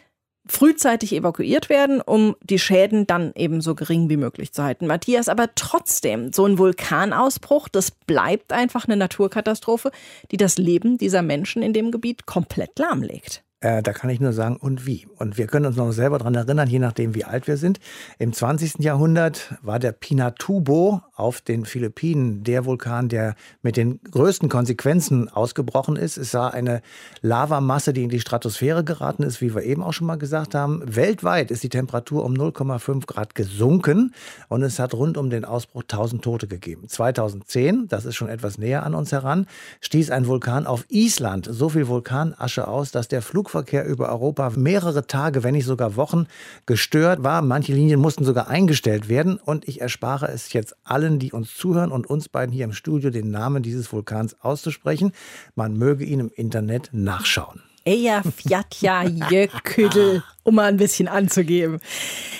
frühzeitig 0.47 1.13
evakuiert 1.13 1.69
werden, 1.69 2.01
um 2.01 2.35
die 2.41 2.57
Schäden 2.57 3.05
dann 3.05 3.33
eben 3.35 3.61
so 3.61 3.75
gering 3.75 4.09
wie 4.09 4.17
möglich 4.17 4.53
zu 4.53 4.63
halten. 4.63 4.87
Matthias, 4.87 5.29
aber 5.29 5.53
trotzdem, 5.55 6.31
so 6.31 6.45
ein 6.45 6.57
Vulkanausbruch, 6.57 7.67
das 7.67 7.91
bleibt 7.91 8.53
einfach 8.53 8.85
eine 8.85 8.95
Naturkatastrophe, 8.95 9.91
die 10.31 10.37
das 10.37 10.57
Leben 10.57 10.97
dieser 10.97 11.21
Menschen 11.21 11.61
in 11.61 11.73
dem 11.73 11.91
Gebiet 11.91 12.25
komplett 12.25 12.79
lahmlegt. 12.79 13.43
Äh, 13.59 13.81
da 13.81 13.91
kann 13.91 14.11
ich 14.11 14.19
nur 14.19 14.33
sagen, 14.33 14.57
und 14.57 14.85
wie. 14.85 15.07
Und 15.17 15.39
wir 15.39 15.47
können 15.47 15.65
uns 15.65 15.77
noch 15.77 15.91
selber 15.91 16.19
daran 16.19 16.35
erinnern, 16.35 16.69
je 16.69 16.77
nachdem, 16.77 17.15
wie 17.15 17.23
alt 17.23 17.47
wir 17.47 17.57
sind. 17.57 17.79
Im 18.19 18.31
20. 18.31 18.79
Jahrhundert 18.79 19.55
war 19.63 19.79
der 19.79 19.93
Pinatubo 19.93 21.01
auf 21.15 21.41
den 21.41 21.65
Philippinen 21.65 22.43
der 22.43 22.65
Vulkan, 22.65 23.09
der 23.09 23.33
mit 23.63 23.75
den 23.75 23.99
größten 24.03 24.47
Konsequenzen 24.47 25.29
ausgebrochen 25.29 25.95
ist. 25.95 26.17
Es 26.17 26.35
war 26.35 26.53
eine 26.53 26.83
Lavamasse, 27.21 27.93
die 27.93 28.03
in 28.03 28.09
die 28.09 28.19
Stratosphäre 28.19 28.83
geraten 28.83 29.23
ist, 29.23 29.41
wie 29.41 29.55
wir 29.55 29.63
eben 29.63 29.81
auch 29.81 29.93
schon 29.93 30.05
mal 30.05 30.17
gesagt 30.17 30.53
haben. 30.53 30.83
Weltweit 30.85 31.49
ist 31.49 31.63
die 31.63 31.69
Temperatur 31.69 32.23
um 32.23 32.33
0,5 32.33 33.07
Grad 33.07 33.33
gesunken 33.33 34.13
und 34.49 34.61
es 34.61 34.77
hat 34.77 34.93
rund 34.93 35.17
um 35.17 35.31
den 35.31 35.45
Ausbruch 35.45 35.81
1000 35.81 36.23
Tote 36.23 36.47
gegeben. 36.47 36.87
2010, 36.87 37.87
das 37.87 38.05
ist 38.05 38.15
schon 38.15 38.29
etwas 38.29 38.59
näher 38.59 38.83
an 38.83 38.93
uns 38.93 39.11
heran, 39.11 39.47
stieß 39.81 40.11
ein 40.11 40.27
Vulkan 40.27 40.67
auf 40.67 40.85
Island 40.89 41.47
so 41.49 41.69
viel 41.69 41.87
Vulkanasche 41.87 42.67
aus, 42.67 42.91
dass 42.91 43.07
der 43.07 43.23
Flug 43.23 43.46
Flugverkehr 43.47 43.85
über 43.85 44.09
Europa 44.09 44.51
mehrere 44.55 45.07
Tage, 45.07 45.43
wenn 45.43 45.53
nicht 45.53 45.65
sogar 45.65 45.95
Wochen 45.95 46.27
gestört 46.65 47.23
war. 47.23 47.41
Manche 47.41 47.73
Linien 47.73 47.99
mussten 47.99 48.23
sogar 48.25 48.49
eingestellt 48.49 49.09
werden. 49.09 49.37
Und 49.37 49.67
ich 49.67 49.81
erspare 49.81 50.27
es 50.27 50.53
jetzt 50.53 50.75
allen, 50.83 51.17
die 51.19 51.31
uns 51.31 51.55
zuhören 51.55 51.91
und 51.91 52.07
uns 52.07 52.29
beiden 52.29 52.53
hier 52.53 52.65
im 52.65 52.73
Studio, 52.73 53.09
den 53.09 53.31
Namen 53.31 53.63
dieses 53.63 53.91
Vulkans 53.91 54.35
auszusprechen. 54.41 55.13
Man 55.55 55.75
möge 55.77 56.03
ihn 56.03 56.19
im 56.19 56.31
Internet 56.35 56.89
nachschauen. 56.91 57.63
Eyjafjallajökull, 57.85 60.23
um 60.43 60.55
mal 60.55 60.65
ein 60.65 60.75
bisschen 60.75 61.07
anzugeben. 61.07 61.79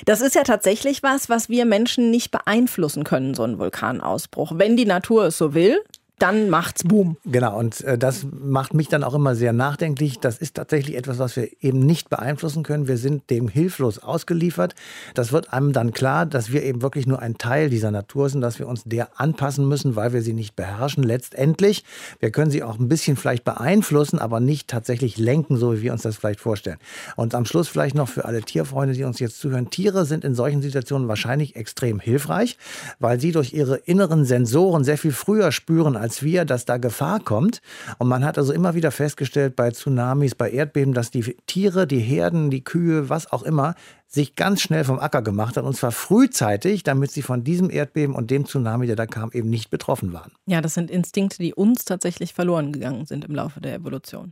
Das 0.04 0.20
ist 0.20 0.36
ja 0.36 0.44
tatsächlich 0.44 1.04
was, 1.04 1.30
was 1.30 1.48
wir 1.48 1.64
Menschen 1.64 2.12
nicht 2.12 2.32
beeinflussen 2.32 3.06
können, 3.06 3.34
so 3.34 3.44
ein 3.44 3.58
Vulkanausbruch. 3.58 4.52
Wenn 4.56 4.76
die 4.76 4.84
Natur 4.84 5.28
es 5.28 5.38
so 5.38 5.54
will, 5.54 5.80
dann 6.20 6.50
macht's 6.50 6.84
Boom. 6.84 7.18
Genau, 7.26 7.60
und 7.60 7.82
äh, 7.82 7.98
das 7.98 8.26
macht 8.32 8.74
mich 8.74 8.88
dann 8.88 9.04
auch 9.04 9.14
immer 9.14 9.36
sehr 9.36 9.54
nachdenklich. 9.54 10.20
Das 10.20 10.40
ist 10.40 10.56
tatsächlich 10.56 10.96
etwas, 10.96 11.20
was 11.20 11.36
wir 11.36 11.50
eben 11.62 11.80
nicht 11.80 12.10
beeinflussen 12.10 12.64
können. 12.64 12.88
Wir 12.88 12.98
sind 12.98 13.30
dem 13.30 13.48
hilflos 13.48 14.00
ausgeliefert. 14.00 14.74
Das 15.14 15.32
wird 15.32 15.54
einem 15.54 15.74
dann 15.74 15.92
klar, 15.92 16.26
dass 16.26 16.52
wir 16.52 16.64
eben 16.64 16.82
wirklich 16.82 17.06
nur 17.06 17.22
ein 17.22 17.38
Teil 17.38 17.70
dieser 17.70 17.92
Natur 17.92 18.30
sind, 18.30 18.42
dass 18.42 18.58
wir 18.58 18.68
uns 18.68 18.84
der 18.84 19.20
anpassen 19.20 19.68
müssen, 19.68 19.96
weil 19.96 20.12
wir 20.12 20.24
sie 20.24 20.34
nicht 20.34 20.56
beherrschen. 20.56 21.04
Letztendlich, 21.04 21.84
wir 22.20 22.32
können 22.32 22.50
sie 22.50 22.64
auch 22.64 22.80
ein 22.80 22.88
bisschen 22.90 23.16
vielleicht 23.16 23.44
beeinflussen, 23.44 24.18
aber 24.18 24.40
nicht 24.40 24.68
tatsächlich 24.68 25.18
lenken, 25.18 25.58
so 25.58 25.76
wie 25.76 25.84
wir 25.84 25.94
uns 25.94 26.02
das 26.02 26.16
vielleicht 26.16 26.40
vorstellen. 26.40 26.78
Und 27.16 27.36
am 27.36 27.46
Schluss 27.46 27.68
vielleicht 27.68 27.96
noch 27.96 28.10
für 28.10 28.26
alle 28.26 28.42
Tierfreunde, 28.42 28.96
die 28.96 29.04
uns 29.04 29.20
jetzt 29.20 29.40
zuhören. 29.40 29.70
Tiere 29.70 30.06
sind 30.06 30.24
in 30.24 30.34
solchen 30.34 30.64
Situationen 30.64 31.08
wahrscheinlich 31.08 31.56
extrem 31.56 32.00
hilfreich, 32.00 32.58
weil 33.00 33.20
sie 33.20 33.32
durch 33.32 33.54
ihre 33.54 33.76
inneren 33.76 34.26
Sensoren 34.26 34.84
sehr 34.84 34.98
viel 34.98 35.12
früher 35.12 35.52
spüren, 35.52 35.96
als 35.96 36.07
als 36.08 36.24
wir, 36.24 36.46
dass 36.46 36.64
da 36.64 36.78
Gefahr 36.78 37.20
kommt. 37.20 37.62
Und 37.98 38.08
man 38.08 38.24
hat 38.24 38.38
also 38.38 38.54
immer 38.54 38.76
wieder 38.76 38.92
festgestellt 38.92 39.58
bei 39.58 39.72
Tsunamis, 39.72 40.36
bei 40.36 40.50
Erdbeben, 40.50 40.94
dass 40.94 41.12
die 41.12 41.36
Tiere, 41.48 41.86
die 41.86 42.00
Herden, 42.00 42.50
die 42.50 42.64
Kühe, 42.64 43.10
was 43.10 43.30
auch 43.30 43.44
immer, 43.44 43.76
sich 44.08 44.36
ganz 44.36 44.62
schnell 44.62 44.86
vom 44.86 45.00
Acker 45.00 45.22
gemacht 45.22 45.58
hat 45.58 45.66
und 45.66 45.76
zwar 45.76 45.92
frühzeitig, 45.92 46.84
damit 46.84 47.12
sie 47.12 47.22
von 47.22 47.44
diesem 47.44 47.70
Erdbeben 47.70 48.16
und 48.16 48.32
dem 48.32 48.46
Tsunami, 48.46 48.88
der 48.88 48.96
da 48.96 49.06
kam, 49.06 49.32
eben 49.34 49.50
nicht 49.50 49.70
betroffen 49.70 50.14
waren. 50.14 50.32
Ja, 50.46 50.62
das 50.62 50.76
sind 50.76 50.90
Instinkte, 50.90 51.40
die 51.40 51.54
uns 51.54 51.84
tatsächlich 51.84 52.34
verloren 52.34 52.72
gegangen 52.72 53.06
sind 53.06 53.26
im 53.26 53.36
Laufe 53.36 53.60
der 53.60 53.76
Evolution. 53.76 54.32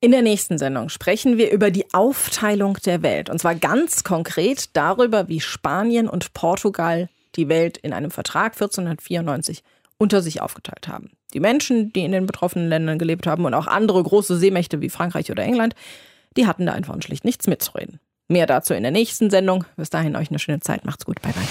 In 0.00 0.10
der 0.10 0.20
nächsten 0.20 0.58
Sendung 0.58 0.90
sprechen 0.90 1.38
wir 1.38 1.50
über 1.50 1.70
die 1.70 1.94
Aufteilung 1.94 2.76
der 2.84 3.00
Welt 3.00 3.30
und 3.30 3.38
zwar 3.38 3.54
ganz 3.54 4.04
konkret 4.04 4.76
darüber, 4.76 5.28
wie 5.28 5.40
Spanien 5.40 6.06
und 6.06 6.34
Portugal 6.34 7.08
die 7.36 7.48
Welt 7.48 7.78
in 7.78 7.94
einem 7.94 8.10
Vertrag 8.10 8.52
1494 8.52 9.62
unter 10.00 10.22
sich 10.22 10.40
aufgeteilt 10.40 10.88
haben. 10.88 11.10
Die 11.34 11.40
Menschen, 11.40 11.92
die 11.92 12.04
in 12.04 12.12
den 12.12 12.26
betroffenen 12.26 12.68
Ländern 12.68 12.98
gelebt 12.98 13.26
haben 13.26 13.44
und 13.44 13.52
auch 13.54 13.66
andere 13.66 14.02
große 14.02 14.38
Seemächte 14.38 14.80
wie 14.80 14.88
Frankreich 14.88 15.30
oder 15.30 15.44
England, 15.44 15.74
die 16.36 16.46
hatten 16.46 16.64
da 16.64 16.72
einfach 16.72 16.94
und 16.94 17.04
schlicht 17.04 17.24
nichts 17.24 17.46
mitzureden. 17.46 18.00
Mehr 18.26 18.46
dazu 18.46 18.72
in 18.72 18.82
der 18.82 18.92
nächsten 18.92 19.28
Sendung. 19.28 19.64
Bis 19.76 19.90
dahin 19.90 20.16
euch 20.16 20.30
eine 20.30 20.38
schöne 20.38 20.60
Zeit. 20.60 20.84
Macht's 20.84 21.04
gut. 21.04 21.20
Bye 21.20 21.32
bye. 21.32 21.42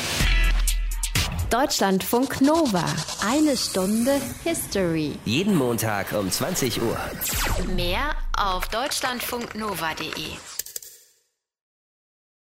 Deutschlandfunk 1.50 2.42
Nova. 2.42 2.86
Eine 3.28 3.56
Stunde 3.56 4.20
History. 4.44 5.12
Jeden 5.26 5.56
Montag 5.56 6.14
um 6.14 6.30
20 6.30 6.82
Uhr. 6.82 6.98
Mehr 7.76 8.16
auf 8.38 8.68
deutschlandfunknova.de. 8.70 10.59